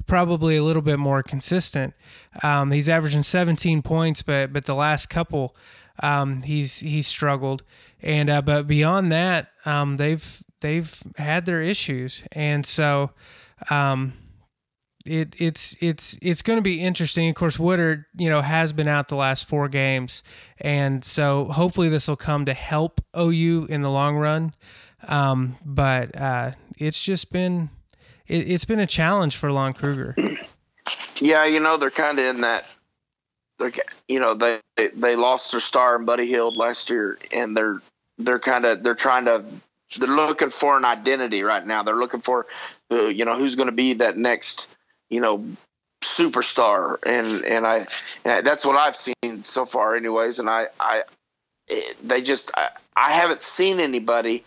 [0.07, 1.95] probably a little bit more consistent.
[2.43, 5.57] Um, he's averaging 17 points, but but the last couple
[6.03, 7.63] um, he's he's struggled,
[8.01, 13.11] and uh, but beyond that um, they've they've had their issues, and so.
[13.71, 14.15] Um,
[15.07, 17.29] it it's it's it's going to be interesting.
[17.29, 20.23] Of course, Woodard, you know, has been out the last four games,
[20.59, 24.55] and so hopefully this will come to help OU in the long run.
[25.09, 27.71] Um, but uh, it's just been
[28.27, 30.15] it, it's been a challenge for Lon Kruger.
[31.21, 32.77] yeah, you know they're kind of in that.
[33.59, 33.73] They're
[34.09, 37.81] you know they they lost their star in Buddy Hield last year, and they're
[38.19, 39.45] they're kind of they're trying to
[39.99, 41.83] they're looking for an identity right now.
[41.83, 42.47] They're looking for
[42.91, 44.69] uh, you know who's going to be that next
[45.13, 45.45] you know
[46.03, 47.87] superstar, and and I
[48.25, 50.39] and that's what I've seen so far, anyways.
[50.39, 51.03] And I I
[52.03, 54.43] they just I, I haven't seen anybody.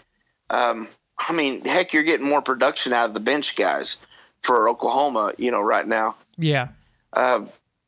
[0.50, 3.98] Um, I mean, heck, you're getting more production out of the bench guys
[4.42, 6.16] for Oklahoma, you know, right now.
[6.38, 6.70] Yeah,
[7.14, 7.46] Uh,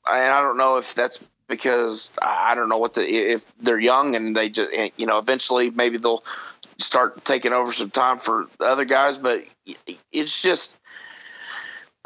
[0.09, 4.15] and I don't know if that's because I don't know what the if they're young
[4.15, 6.23] and they just you know eventually maybe they'll
[6.77, 9.43] start taking over some time for the other guys, but
[10.11, 10.76] it's just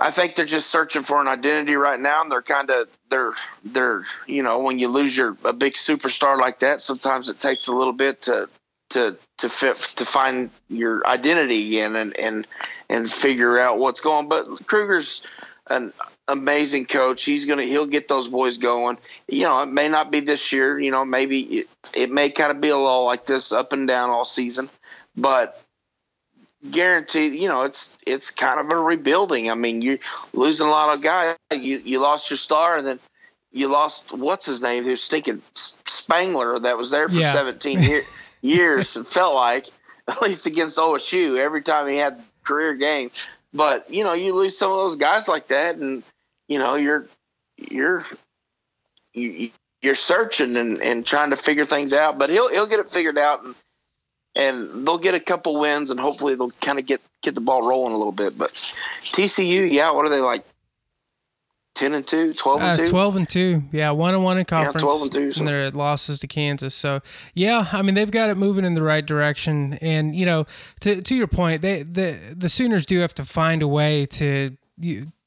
[0.02, 3.34] I think they're just searching for an identity right now, and they're kind of they're
[3.64, 7.68] they're you know when you lose your a big superstar like that, sometimes it takes
[7.68, 8.50] a little bit to
[8.90, 12.48] to to fit to find your identity again and and
[12.90, 14.28] and figure out what's going.
[14.28, 15.22] But Kruger's
[15.70, 15.94] an
[16.28, 17.24] amazing coach.
[17.24, 18.98] He's gonna he'll get those boys going.
[19.28, 20.80] You know, it may not be this year.
[20.80, 23.88] You know, maybe it, it may kind of be a lull like this, up and
[23.88, 24.68] down all season,
[25.16, 25.62] but
[26.70, 27.34] guaranteed.
[27.34, 29.50] You know, it's it's kind of a rebuilding.
[29.50, 30.00] I mean, you're
[30.34, 31.36] losing a lot of guys.
[31.52, 33.00] You you lost your star, and then
[33.52, 37.34] you lost what's his name, who's stinking Spangler that was there for Yeah.
[37.34, 38.04] 17 year,
[38.42, 38.96] years.
[38.96, 39.68] It felt like
[40.08, 43.12] at least against OSU every time he had career game.
[43.54, 46.04] But you know, you lose some of those guys like that, and
[46.48, 47.08] you know you're
[47.58, 48.06] you're
[49.14, 49.50] you,
[49.82, 52.18] you're searching and, and trying to figure things out.
[52.18, 53.56] But he'll he'll get it figured out and
[54.36, 57.68] and they'll get a couple wins and hopefully they'll kind of get get the ball
[57.68, 58.38] rolling a little bit.
[58.38, 58.52] But
[59.02, 60.44] TCU, yeah, what are they like?
[61.76, 62.90] 10 and 2, 12 and Uh, 2?
[62.90, 63.64] 12 and 2.
[63.72, 64.84] Yeah, 1 and 1 in conference.
[64.84, 66.76] 12 and 2, so- And their losses to Kansas.
[66.76, 67.00] So,
[67.34, 69.74] yeah, I mean, they've got it moving in the right direction.
[69.82, 70.46] And, you know,
[70.82, 74.58] to to your point, they the the Sooners do have to find a way to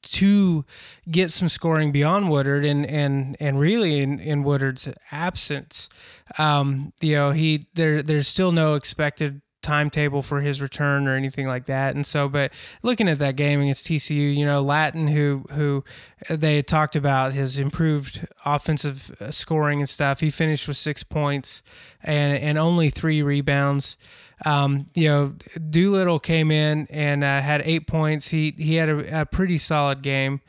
[0.03, 0.65] to
[1.09, 5.89] get some scoring beyond Woodard and and and really in, in Woodard's absence.
[6.37, 11.47] Um, you know, he there there's still no expected timetable for his return or anything
[11.47, 11.95] like that.
[11.95, 12.51] And so, but
[12.83, 15.83] looking at that game against TCU, you know, Lattin, who who
[16.29, 20.19] they had talked about his improved offensive uh, scoring and stuff.
[20.19, 21.63] He finished with six points
[22.03, 23.97] and and only three rebounds.
[24.43, 25.35] Um, you know,
[25.69, 28.29] Doolittle came in and uh, had eight points.
[28.29, 30.41] He he had a, a pretty solid game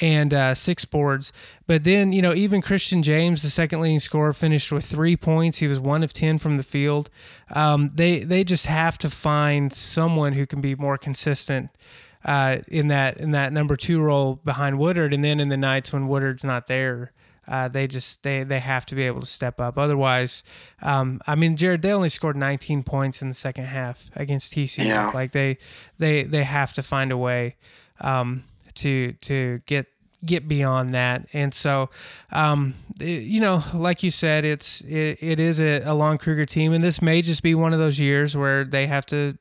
[0.00, 1.32] and uh, six boards.
[1.66, 5.58] But then, you know, even Christian James, the second leading scorer, finished with three points.
[5.58, 7.10] He was one of ten from the field.
[7.54, 11.70] Um, they they just have to find someone who can be more consistent
[12.24, 15.92] uh, in that in that number two role behind Woodard, and then in the nights
[15.92, 17.12] when Woodard's not there.
[17.48, 19.78] Uh, they just they they have to be able to step up.
[19.78, 20.42] Otherwise,
[20.82, 24.84] um, I mean, Jared, they only scored 19 points in the second half against TCU.
[24.86, 25.10] Yeah.
[25.14, 25.58] Like they
[25.98, 27.56] they they have to find a way
[28.00, 28.44] um,
[28.74, 29.86] to to get
[30.24, 31.26] get beyond that.
[31.32, 31.88] And so,
[32.32, 36.46] um, it- you know, like you said, it's it, it is a, a Lon Kruger
[36.46, 39.38] team, and this may just be one of those years where they have to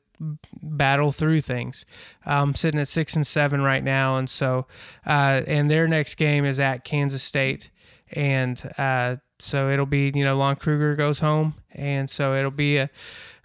[0.61, 1.85] battle through things.
[2.25, 4.67] Um, sitting at six and seven right now, and so
[5.05, 7.69] uh, and their next game is at Kansas State,
[8.16, 12.78] and uh, so it'll be you know Lon Kruger goes home, and so it'll be
[12.78, 12.89] a,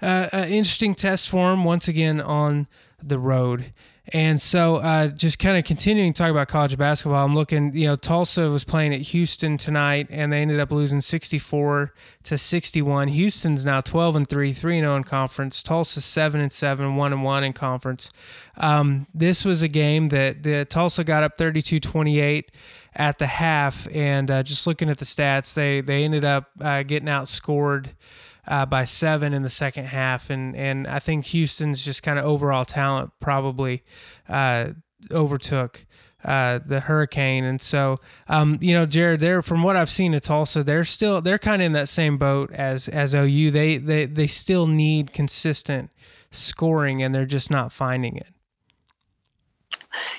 [0.00, 2.66] a, a interesting test for him once again on
[3.02, 3.72] the road.
[4.12, 7.76] And so, uh, just kind of continuing to talk about college basketball, I'm looking.
[7.76, 11.94] You know, Tulsa was playing at Houston tonight, and they ended up losing 64
[12.24, 13.08] to 61.
[13.08, 15.62] Houston's now 12 and three, three and 0 in conference.
[15.62, 18.10] Tulsa seven and seven, one and one in conference.
[18.56, 22.46] Um, this was a game that the Tulsa got up 32-28
[22.94, 26.82] at the half, and uh, just looking at the stats, they they ended up uh,
[26.82, 27.90] getting outscored
[28.46, 32.24] uh, by seven in the second half, and and I think Houston's just kind of
[32.24, 33.84] overall talent probably
[34.28, 34.70] uh,
[35.10, 35.86] overtook
[36.24, 40.24] uh, the Hurricane, and so um, you know, Jared, they're from what I've seen at
[40.24, 43.50] Tulsa, they're still they're kind of in that same boat as as OU.
[43.52, 45.90] They they they still need consistent
[46.30, 48.34] scoring, and they're just not finding it.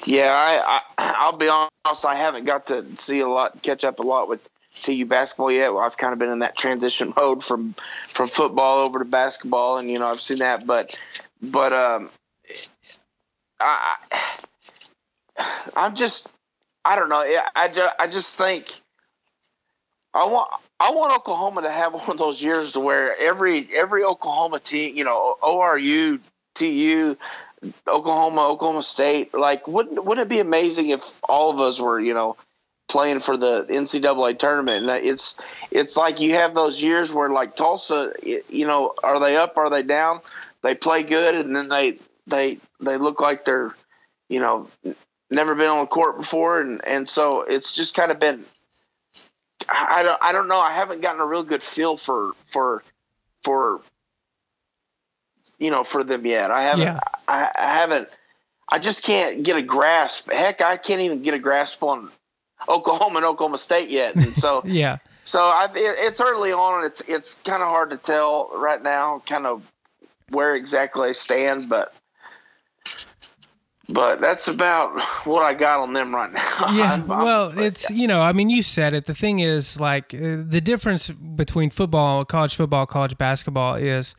[0.05, 2.05] Yeah, I, I I'll be honest.
[2.05, 5.73] I haven't got to see a lot, catch up a lot with TU basketball yet.
[5.73, 7.73] Well, I've kind of been in that transition mode from
[8.07, 10.99] from football over to basketball, and you know I've seen that, but
[11.41, 12.09] but um,
[13.59, 13.97] I
[15.75, 16.27] I'm just
[16.83, 17.19] I don't know.
[17.19, 18.73] I I just, I just think
[20.13, 20.49] I want
[20.79, 24.95] I want Oklahoma to have one of those years to where every every Oklahoma team,
[24.95, 26.19] you know, ORU,
[26.55, 27.17] TU,
[27.87, 29.33] Oklahoma, Oklahoma State.
[29.33, 32.37] Like, wouldn't wouldn't it be amazing if all of us were, you know,
[32.87, 34.89] playing for the NCAA tournament?
[34.89, 39.37] And it's it's like you have those years where, like Tulsa, you know, are they
[39.37, 39.57] up?
[39.57, 40.21] Are they down?
[40.63, 43.75] They play good, and then they they they look like they're,
[44.29, 44.67] you know,
[45.29, 48.43] never been on the court before, and and so it's just kind of been.
[49.69, 50.59] I don't I don't know.
[50.59, 52.83] I haven't gotten a real good feel for for
[53.43, 53.81] for
[55.61, 56.51] you know for them yet.
[56.51, 56.81] I haven't.
[56.87, 56.99] Yeah.
[57.27, 58.09] I, I haven't.
[58.73, 60.31] I just can't get a grasp.
[60.31, 62.09] Heck, I can't even get a grasp on
[62.67, 64.15] Oklahoma and Oklahoma State yet.
[64.15, 64.97] And so, Yeah.
[65.23, 66.83] so I, it, it's early on.
[66.83, 69.69] and It's it's kind of hard to tell right now, kind of
[70.29, 71.67] where exactly I stand.
[71.69, 71.93] But
[73.89, 76.39] but that's about what I got on them right now.
[76.73, 79.05] Yeah, I'm- I'm- well, it's you know, I mean, you said it.
[79.05, 84.15] The thing is, like, uh, the difference between football, college football, college basketball is,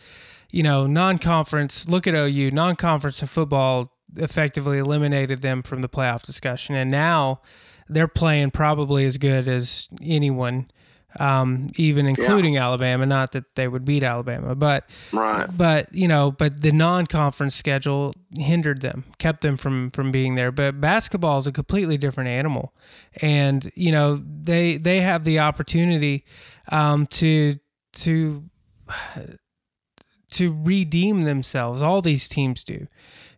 [0.53, 1.88] you know, non-conference.
[1.88, 2.50] Look at OU.
[2.53, 7.40] Non-conference and football effectively eliminated them from the playoff discussion, and now
[7.88, 10.70] they're playing probably as good as anyone,
[11.18, 13.07] um, even including Alabama.
[13.07, 15.48] Not that they would beat Alabama, but right.
[15.57, 20.53] but you know, but the non-conference schedule hindered them, kept them from from being there.
[20.53, 22.74] But basketball is a completely different animal,
[23.22, 26.26] and you know they they have the opportunity
[26.70, 27.59] um, to
[27.94, 28.44] to
[30.33, 31.83] to redeem themselves.
[31.83, 32.87] All these teams do,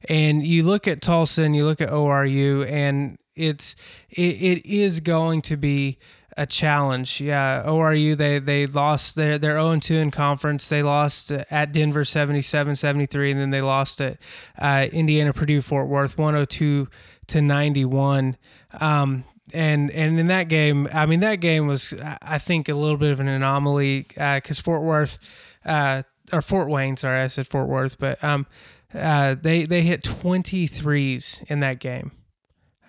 [0.08, 3.74] and you look at Tulsa and you look at ORU, and it's
[4.10, 5.98] it, it is going to be
[6.36, 7.20] a challenge.
[7.20, 10.68] Yeah, ORU they they lost their they're 0 2 in conference.
[10.68, 14.18] They lost at Denver 77-73 and then they lost at
[14.58, 16.88] uh, Indiana Purdue Fort Worth 102
[17.28, 18.36] to 91.
[18.80, 22.96] Um, and and in that game, I mean that game was I think a little
[22.96, 25.18] bit of an anomaly because Fort Worth
[25.64, 28.46] uh, or Fort Wayne, sorry, I said Fort Worth, but um,
[28.94, 32.12] uh, they they hit 23s in that game,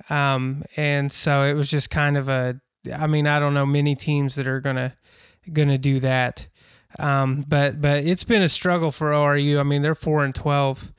[0.09, 2.59] um, and so it was just kind of a.
[2.93, 4.95] I mean, I don't know many teams that are gonna
[5.51, 6.47] gonna do that,
[6.99, 9.59] um, but but it's been a struggle for ORU.
[9.59, 10.93] I mean, they're four and 12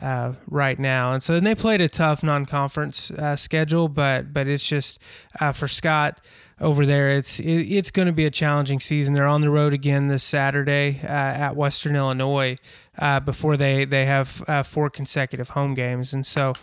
[0.00, 4.48] uh, right now, and so then they played a tough non-conference uh, schedule, but but
[4.48, 4.98] it's just
[5.40, 6.20] uh, for Scott
[6.60, 7.10] over there.
[7.10, 9.14] It's it, it's going to be a challenging season.
[9.14, 12.56] They're on the road again this Saturday uh, at Western Illinois
[12.98, 16.54] uh, before they they have uh, four consecutive home games, and so.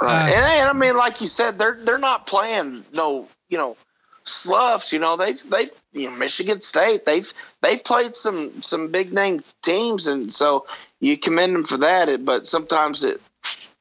[0.00, 0.30] Right.
[0.30, 3.76] and, and I mean, like you said, they're they're not playing no, you know,
[4.24, 4.92] sloughs.
[4.92, 7.04] You know, they've they've you know Michigan State.
[7.04, 10.66] They've they've played some some big name teams, and so
[11.00, 12.24] you commend them for that.
[12.24, 13.20] But sometimes it,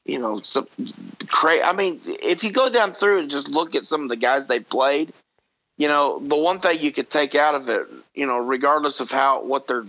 [0.06, 0.68] you know, some
[1.28, 4.18] cra- I mean, if you go down through and just look at some of the
[4.18, 5.14] guys they played,
[5.80, 9.10] you know, the one thing you could take out of it, you know, regardless of
[9.10, 9.86] how what their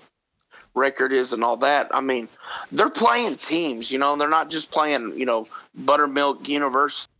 [0.73, 2.29] record is and all that, I mean,
[2.71, 3.91] they're playing teams.
[3.91, 7.11] You know, they're not just playing, you know, Buttermilk University.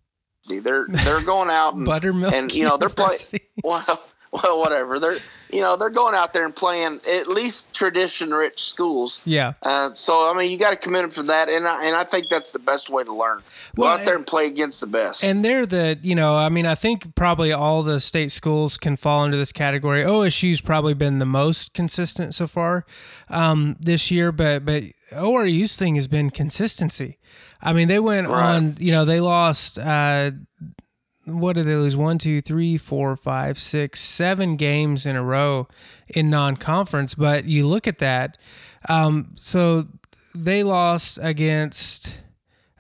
[0.47, 3.19] They're they're going out and Buttermilk and you know they're playing
[3.65, 4.01] well
[4.45, 5.19] well whatever they're
[5.53, 9.55] you know they're going out there and playing at least tradition rich schools Yeah.
[9.63, 12.05] uh, so I mean you got to commend them for that and I, and I
[12.05, 13.39] think that's the best way to learn
[13.75, 16.49] go Well, out there and play against the best And they're the, you know, I
[16.49, 20.05] mean, I think probably all the state schools can fall into this category.
[20.05, 22.85] OSU's probably been the most consistent so far
[23.29, 27.19] um, this year, but but ORU's thing has been consistency.
[27.61, 28.55] I mean, they went Right.
[28.57, 29.79] on, you know, they lost.
[29.79, 30.31] Uh,
[31.31, 31.97] what did they lose?
[31.97, 35.69] One, two, three, four, five, six, seven games in a row
[36.09, 37.15] in non-conference.
[37.15, 38.39] But you look at that.
[38.89, 39.87] Um, so
[40.35, 42.19] they lost against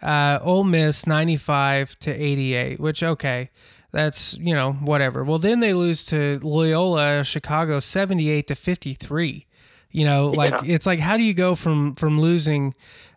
[0.03, 3.51] uh, Ole Miss 95 to 88, which, okay,
[3.93, 5.25] that's, you know, whatever.
[5.25, 9.47] Well, then they lose to Loyola Chicago 78 to 53.
[9.93, 10.75] You know, like Yeah.
[10.75, 12.75] it's like how do you go from from losing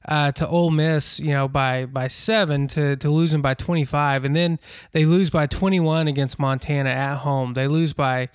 [0.07, 4.35] uh, to Ole Miss, you know, by by seven to to losing by 25, and
[4.35, 4.59] then
[4.91, 7.53] they lose by 21 against Montana at home.
[7.53, 8.29] They lose by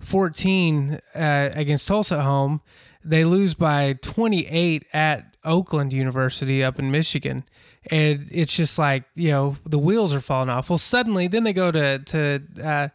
[0.00, 2.60] 14 uh, against Tulsa at home.
[3.04, 7.44] They lose by 28 at Oakland University up in Michigan.
[7.90, 10.70] And it's just like, you know, the wheels are falling off.
[10.70, 12.88] Well, suddenly, then they go to, to uh,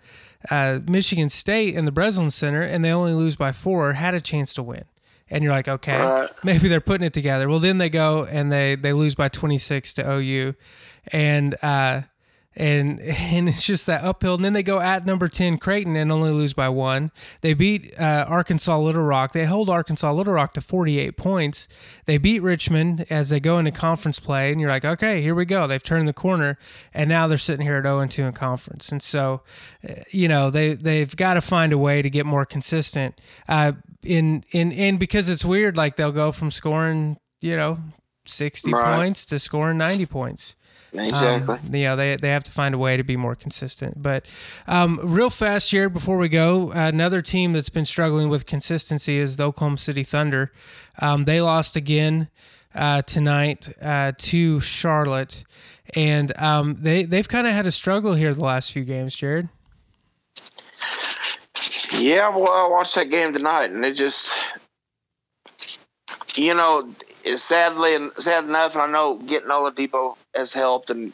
[0.51, 4.21] uh, Michigan State in the Breslin Center and they only lose by four, had a
[4.21, 4.83] chance to win.
[5.29, 6.29] And you're like, okay, Right.
[6.43, 7.49] maybe they're putting it together.
[7.49, 10.53] Well, then they go and they, they lose by 26 to OU.
[11.11, 12.01] And, uh,
[12.57, 14.35] and and it's just that uphill.
[14.35, 17.11] And then they go at number ten Creighton and only lose by one.
[17.41, 19.31] They beat uh, Arkansas Little Rock.
[19.31, 21.67] They hold Arkansas Little Rock to forty eight points.
[22.05, 25.45] They beat Richmond as they go into conference play, and you're like, okay, here we
[25.45, 25.67] go.
[25.67, 26.57] They've turned the corner,
[26.93, 28.91] and now they're sitting here at zero and two in conference.
[28.91, 29.43] And so,
[29.87, 33.21] uh, you know, they they've got to find a way to get more consistent.
[33.47, 37.77] Uh, in in and because it's weird, like they'll go from scoring, you know.
[38.29, 38.97] 60 Right.
[38.97, 40.57] points to scoring 90 points.
[40.93, 44.01] Exactly Um, you know, they, they have to find a way to be more consistent.
[44.01, 44.25] But
[44.67, 49.37] um, real fast, Jared, before we go, another team that's been struggling with consistency is
[49.37, 50.51] the Oklahoma City Thunder.
[50.99, 52.29] Um, they lost again
[52.73, 55.43] uh, tonight uh, to Charlotte.
[55.93, 59.49] And um, they, they've kind of had a struggle here the last few games, Jared.
[61.97, 64.33] Yeah, well, I watched that game tonight, and it just,
[66.37, 66.89] you know,
[67.35, 71.13] sadly and sad enough, and I know getting Oladipo has helped, and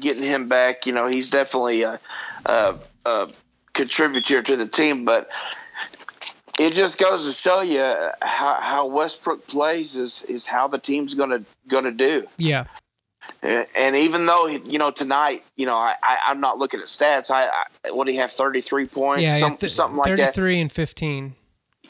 [0.00, 1.98] getting him back, you know, he's definitely a,
[2.46, 3.28] a, a
[3.72, 5.30] contributor to the team, but
[6.58, 7.80] it just goes to show you
[8.22, 12.26] how, how Westbrook plays is is how the team's gonna gonna do.
[12.38, 12.64] Yeah.
[13.42, 17.30] And even though you know tonight, you know, I, I I'm not looking at stats.
[17.30, 17.48] I,
[17.84, 18.30] I what do he have?
[18.32, 19.28] Thirty three points, Yeah.
[19.30, 20.34] some, th- something like that.
[20.34, 21.34] 33 and 15.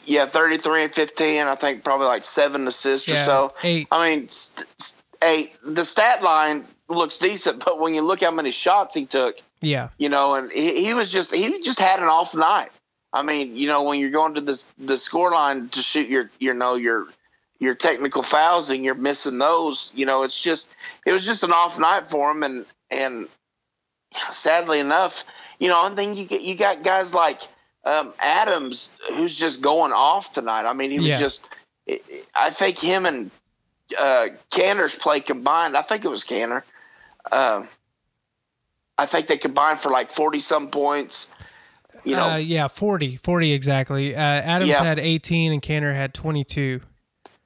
[0.05, 1.47] Yeah, 33 and 15.
[1.47, 3.53] I think probably like seven assists or so.
[3.63, 3.87] Eight.
[3.91, 5.53] I mean, st- st- eight.
[5.65, 9.89] The stat line looks decent, but when you look how many shots he took, Yeah.
[9.97, 12.69] you know, and he, he was just he just had an off night.
[13.13, 16.29] I mean, you know, when you're going to the the score line to shoot your
[16.39, 17.07] you know your
[17.59, 20.69] your technical fouls and you're missing those, you know, it's just
[21.05, 23.27] it was just an off night for him, and and
[24.31, 25.23] sadly enough,
[25.59, 27.41] you know, and then you get you got guys like
[27.85, 30.65] um, Adams who's just going off tonight.
[30.65, 31.19] I mean, he was Yeah.
[31.19, 31.45] just.
[32.33, 33.29] I think him and
[33.99, 35.75] uh, Kanter's play combined.
[35.75, 36.63] I think it was Kanter.
[37.31, 37.67] Um,
[38.97, 41.29] I think they combined for like forty some points.
[42.05, 43.15] You know, uh, yeah, 40.
[43.15, 44.13] 40 exactly.
[44.13, 44.83] Uh, Adams Yeah.
[44.83, 46.81] had 18 and Kanter had 22.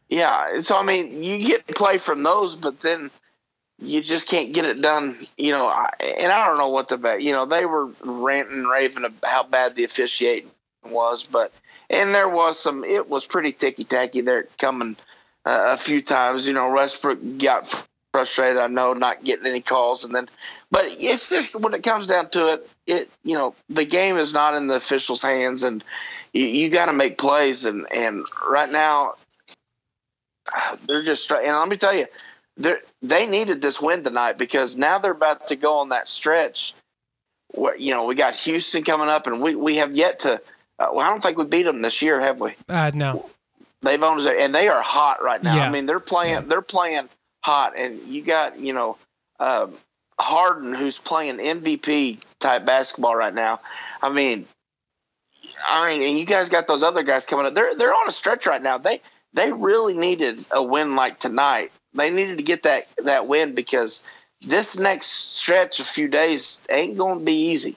[0.09, 0.61] yeah.
[0.61, 3.11] So I mean, you get play from those, but then
[3.79, 5.15] you just can't get it done.
[5.37, 5.69] You know,
[5.99, 9.43] and I don't know what the you know they were ranting and raving about how
[9.43, 10.49] bad the officiating
[10.85, 11.51] was, but
[11.89, 12.83] and there was some.
[12.83, 14.95] It was pretty ticky tacky there coming
[15.45, 16.47] uh, a few times.
[16.47, 18.57] You know, Westbrook got frustrated.
[18.57, 20.27] I know not getting any calls, and then,
[20.71, 24.33] but it's just when it comes down to it, it you know the game is
[24.33, 25.83] not in the officials' hands, and
[26.33, 29.13] you, you got to make plays, and and right now
[30.87, 32.05] they're just and let me tell you
[32.57, 36.73] they they needed this win tonight because now they're about to go on that stretch
[37.53, 40.41] where you know we got Houston coming up and we we have yet to
[40.79, 43.29] uh, well I don't think we beat them this year have we uh, no
[43.81, 45.67] they've owned it and they are hot right now Yeah.
[45.67, 46.41] I mean they're playing Yeah.
[46.41, 47.07] they're playing
[47.43, 48.97] hot and you got you know
[49.39, 49.73] um,
[50.19, 53.59] Harden who's playing MVP type basketball right now
[54.01, 54.45] I mean
[55.69, 58.11] I mean and you guys got those other guys coming up they're they're on a
[58.11, 58.99] stretch right now they
[59.33, 61.71] they really needed a win like tonight.
[61.97, 64.03] They needed to get that that win because
[64.41, 67.75] this next stretch, a few days, ain't going to be easy.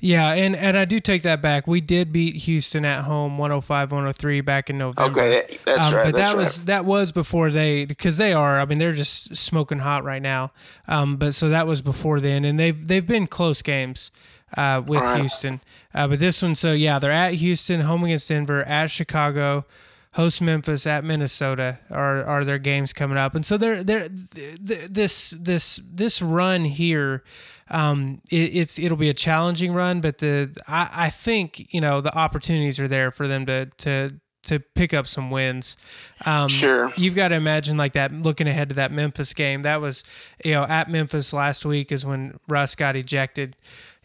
[0.00, 4.44] yeah and and I do take that back we did beat Houston at home 105-103
[4.44, 6.04] back in November Okay, that's Um, right.
[6.06, 6.42] But that's that right.
[6.44, 8.60] was that was before they because they are.
[8.60, 10.52] I mean, they're just smoking hot right now.
[10.86, 14.10] Um, but so that was before then, and they've they've been close games
[14.56, 15.20] uh, with Right.
[15.20, 15.60] Houston.
[15.94, 19.64] Uh, but this one, so yeah, they're at Houston, home against Denver, at Chicago,
[20.12, 24.66] host Memphis, at Minnesota are are their games coming up, and so they're they're th-
[24.66, 27.22] th- this this this run here.
[27.70, 32.00] Um, it, it's it'll be a challenging run, but the I, I think you know
[32.00, 35.76] the opportunities are there for them to to to pick up some wins.
[36.24, 36.90] Um, Sure.
[36.96, 38.12] You've got to imagine like that.
[38.12, 40.04] Looking ahead to that Memphis game, that was
[40.44, 43.56] you know at Memphis last week is when Russ got ejected,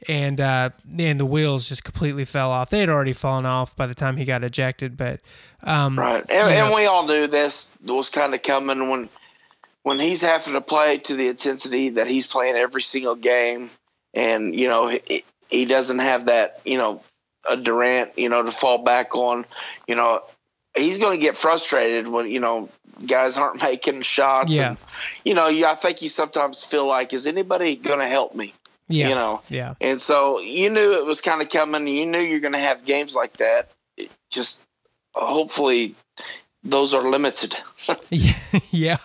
[0.07, 2.69] and uh, and the wheels just completely fell off.
[2.69, 5.19] They had already fallen off by the time he got ejected, but
[5.63, 9.09] um, Right, and, and we all knew this was kind of coming when
[9.83, 13.69] when he's having to play to the intensity that he's playing every single game,
[14.13, 17.01] and you know he, he doesn't have that you know
[17.49, 19.45] a Durant you know to fall back on,
[19.87, 20.19] you know
[20.75, 22.69] he's going to get frustrated when you know
[23.05, 24.57] guys aren't making shots.
[24.57, 24.69] Yeah.
[24.69, 24.77] and,
[25.23, 28.53] you know you, I think you sometimes feel like is anybody going to help me?
[28.87, 31.87] Yeah, You know, yeah, and so you knew it was kind of coming.
[31.87, 33.69] You knew you're going to have games like that.
[33.97, 34.59] It just
[35.13, 35.95] hopefully
[36.63, 37.55] those are limited.
[38.71, 38.97] yeah,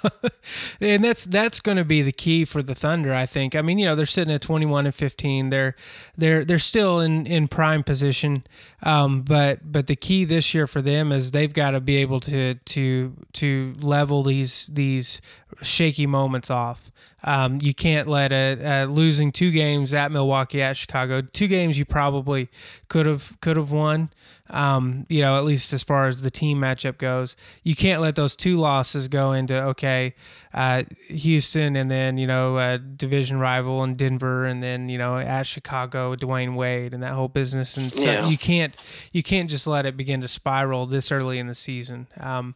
[0.81, 3.13] and that's that's going to be the key for the Thunder.
[3.13, 3.57] I think.
[3.57, 5.51] I mean, you know, they're sitting at twenty one and fifteen.
[5.51, 5.75] They're
[6.17, 8.45] they're they're still in in prime position,
[8.83, 12.21] um, but but the key this year for them is they've got to be able
[12.21, 15.21] to to to level these these
[15.63, 16.91] shaky moments off.
[17.25, 21.79] Um, you can't let a, a losing two games at Milwaukee, at Chicago, two games
[21.79, 22.49] you probably
[22.89, 24.11] could have could have won.
[24.51, 28.15] Um, you know, at least as far as the team matchup goes, you can't let
[28.15, 30.15] those two losses go into okay,
[30.55, 35.43] uh, Houston, and then you know division rival in Denver, and then you know at
[35.47, 37.77] Chicago, Dwyane Wade, and that whole business.
[37.77, 38.27] And so Yeah.
[38.29, 38.75] you can't
[39.13, 42.07] you can't just let it begin to spiral this early in the season.
[42.19, 42.55] Um,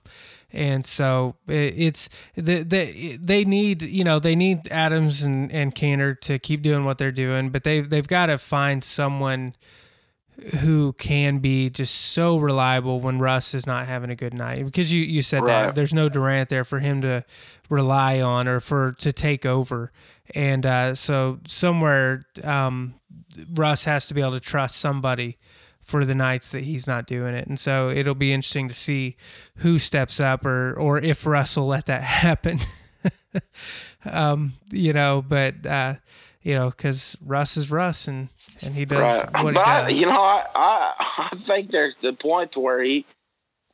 [0.52, 6.20] and so it's the, the, they need you know they need Adams and and Kanter
[6.20, 9.54] to keep doing what they're doing, but they they've got to find someone
[10.60, 14.64] who can be just so reliable when Russ is not having a good night.
[14.64, 17.24] Because you you said that there's no Durant there for him to
[17.68, 19.90] rely on or for to take over,
[20.34, 22.94] and uh, so somewhere um,
[23.54, 25.38] Russ has to be able to trust somebody
[25.82, 27.46] for the nights that he's not doing it.
[27.48, 29.16] And so it'll be interesting to see
[29.56, 32.60] who steps up or or if Russell let that happen.
[34.04, 35.94] um, you know, but uh,
[36.42, 38.28] you know, because Russ is Russ and
[38.62, 39.30] and he does right.
[39.38, 40.00] what But he I, does.
[40.00, 40.94] you know, I, I
[41.32, 43.06] I think there's the point to where he,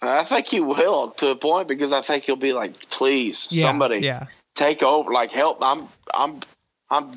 [0.02, 3.62] I think he will to a point because I think he'll be like, please, yeah,
[3.62, 5.58] somebody Yeah, take over, like help.
[5.62, 6.40] I'm I'm
[6.90, 7.12] I'm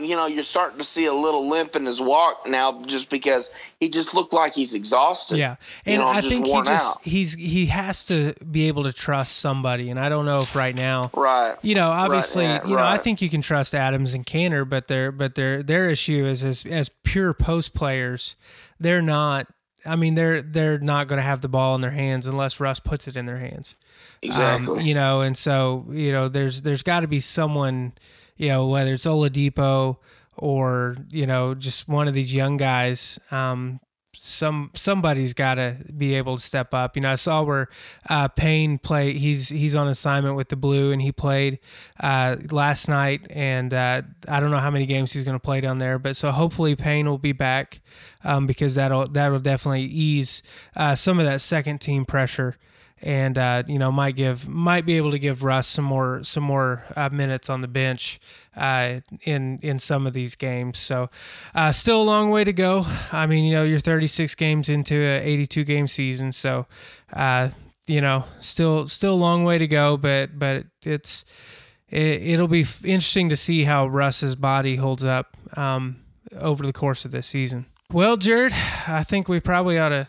[0.00, 3.70] You know, you're starting to see a little limp in his walk now, just because
[3.80, 5.38] he just looked like he's exhausted.
[5.38, 7.02] yeah, You and know, I think he just out.
[7.04, 10.74] he's he has to be able to trust somebody, and I don't know if right
[10.76, 11.10] now.
[11.14, 11.54] Right.
[11.62, 14.88] You know, obviously, yeah, you know, I think you can trust Adams and Kanter, but
[14.88, 18.36] their but their their issue is as as pure post players,
[18.80, 19.46] they're not.
[19.86, 22.80] I mean, they're they're not going to have the ball in their hands unless Russ
[22.80, 23.74] puts it in their hands.
[24.22, 24.80] Exactly.
[24.80, 27.92] Um, you know, and so you know, there's there's got to be someone,
[28.38, 29.98] you know, whether it's Oladipo
[30.36, 33.18] or you know just one of these young guys.
[33.30, 33.80] Um,
[34.20, 36.96] some somebody's got to be able to step up.
[36.96, 37.68] You know, I saw where
[38.08, 39.12] uh, Payne play.
[39.12, 41.58] He's he's on assignment with the Blue, and he played
[42.00, 43.26] uh, last night.
[43.30, 46.16] And uh, I don't know how many games he's going to play down there, but
[46.16, 47.80] so hopefully Payne will be back
[48.24, 50.42] um, because that'll that'll definitely ease
[50.74, 52.56] uh, some of that second team pressure
[53.02, 56.42] and uh, you know might give might be able to give Russ some more some
[56.42, 58.20] more uh, minutes on the bench
[58.56, 60.78] uh, in in some of these games.
[60.78, 61.10] So
[61.54, 62.84] uh, still a long way to go.
[63.12, 66.66] I mean, you know, you're 36 games into a 82 game season, so
[67.12, 67.50] uh,
[67.86, 69.96] you know, still still a long way to go.
[69.96, 71.24] But but it's
[71.90, 75.96] it, will be interesting to see how Russ's body holds up um,
[76.38, 77.66] over the course of this season.
[77.90, 78.52] Well, Jared,
[78.86, 80.08] I think we probably ought to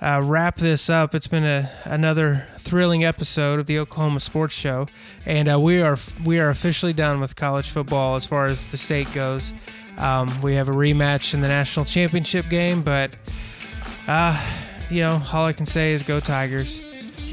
[0.00, 1.14] uh, wrap this up.
[1.14, 4.88] It's been a, another thrilling episode of the Oklahoma Sports Show,
[5.24, 8.76] and uh, we are we are officially done with college football as far as the
[8.76, 9.54] state goes.
[9.98, 13.12] Um, we have a rematch in the national championship game, but
[14.08, 14.40] uh,
[14.90, 16.80] you know all I can say is go Tigers.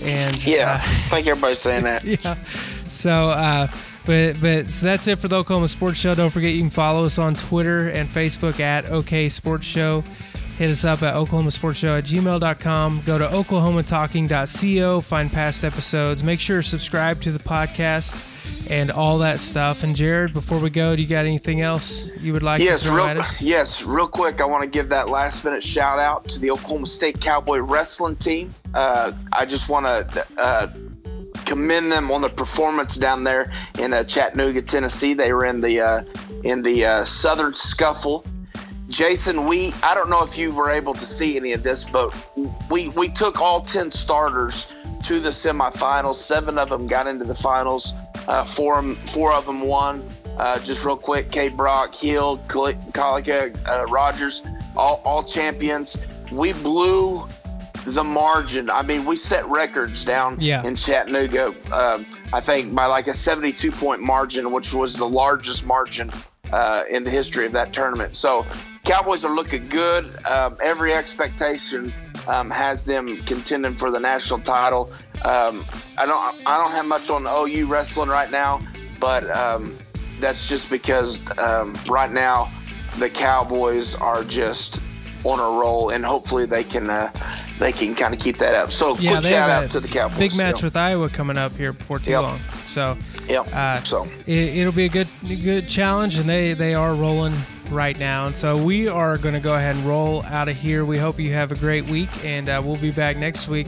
[0.04, 2.04] And yeah, uh, think everybody's saying that.
[2.06, 2.36] yeah.
[2.88, 3.30] So.
[3.30, 3.68] Uh,
[4.04, 6.16] but but so that's it for the Oklahoma Sports Show.
[6.16, 10.04] Don't forget you can follow us on Twitter and Facebook at OK Sports Show.
[10.62, 13.02] Hit us up at oklahomasportshow at gmail.com.
[13.04, 16.24] Go to oklahomatalking.co, find past episodes.
[16.24, 18.24] Make sure to subscribe to the podcast
[18.70, 19.82] and all that stuff.
[19.82, 22.92] And Jared, before we go, do you got anything else you would like yes, to
[22.92, 23.42] real, us?
[23.42, 26.86] Yes, real quick, I want to give that last minute shout out to the Oklahoma
[26.86, 28.54] State Cowboy wrestling team.
[28.76, 30.68] Uh, I just want to uh,
[31.48, 35.16] commend them on the performance down there in uh, Chattanooga, Tennessee.
[35.16, 36.04] They were in the uh,
[36.44, 38.24] in the uh, Southern Scuffle
[38.92, 42.14] Jason, we I don't know if you were able to see any of this, but
[42.70, 44.72] we we took all ten starters
[45.04, 46.16] to the semifinals.
[46.16, 47.94] Seven of them got into the finals.
[48.28, 50.04] Uh, four four of them won.
[50.38, 51.50] Uh, just real quick, K.
[51.50, 54.44] Brock, Heil, Collica, uh, Rogers,
[54.76, 56.06] all all champions.
[56.32, 57.28] We blew
[57.86, 58.70] the margin.
[58.70, 60.64] I mean, we set records down yeah.
[60.64, 61.56] in Chattanooga.
[61.72, 66.12] Um, I think by like a 72 point margin, which was the largest margin
[66.52, 68.16] uh, in the history of that tournament.
[68.16, 68.46] So
[68.84, 70.10] Cowboys are looking good.
[70.26, 71.94] Um, every expectation
[72.28, 74.92] um, has them contending for the national title.
[75.24, 75.66] Um,
[75.98, 78.62] I don't I don't have much on OU wrestling right now,
[79.00, 79.78] but um,
[80.20, 82.52] that's just because um, right now
[82.98, 84.80] the Cowboys are just
[85.24, 87.12] on a roll, and hopefully they can uh,
[87.60, 88.72] they can kind of keep that up.
[88.72, 90.18] So yeah, quick shout out to the Cowboys.
[90.18, 92.24] Big match with Iowa coming up here before too yep.
[92.24, 92.40] long.
[92.68, 96.96] So yeah, uh, so it, will be a good good challenge, and they they are
[96.96, 97.36] rolling
[97.72, 98.28] right now.
[98.28, 100.86] And so we are going to go ahead and roll out of here.
[100.86, 103.68] We hope you have a great week, and uh, we'll be back next week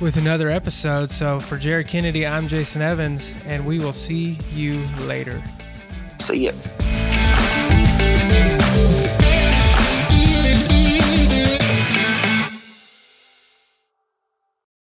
[0.00, 1.10] with another episode.
[1.10, 5.42] So for Jerry Kennedy, I'm Jason Evans, and we will see you later.
[6.18, 6.52] See you.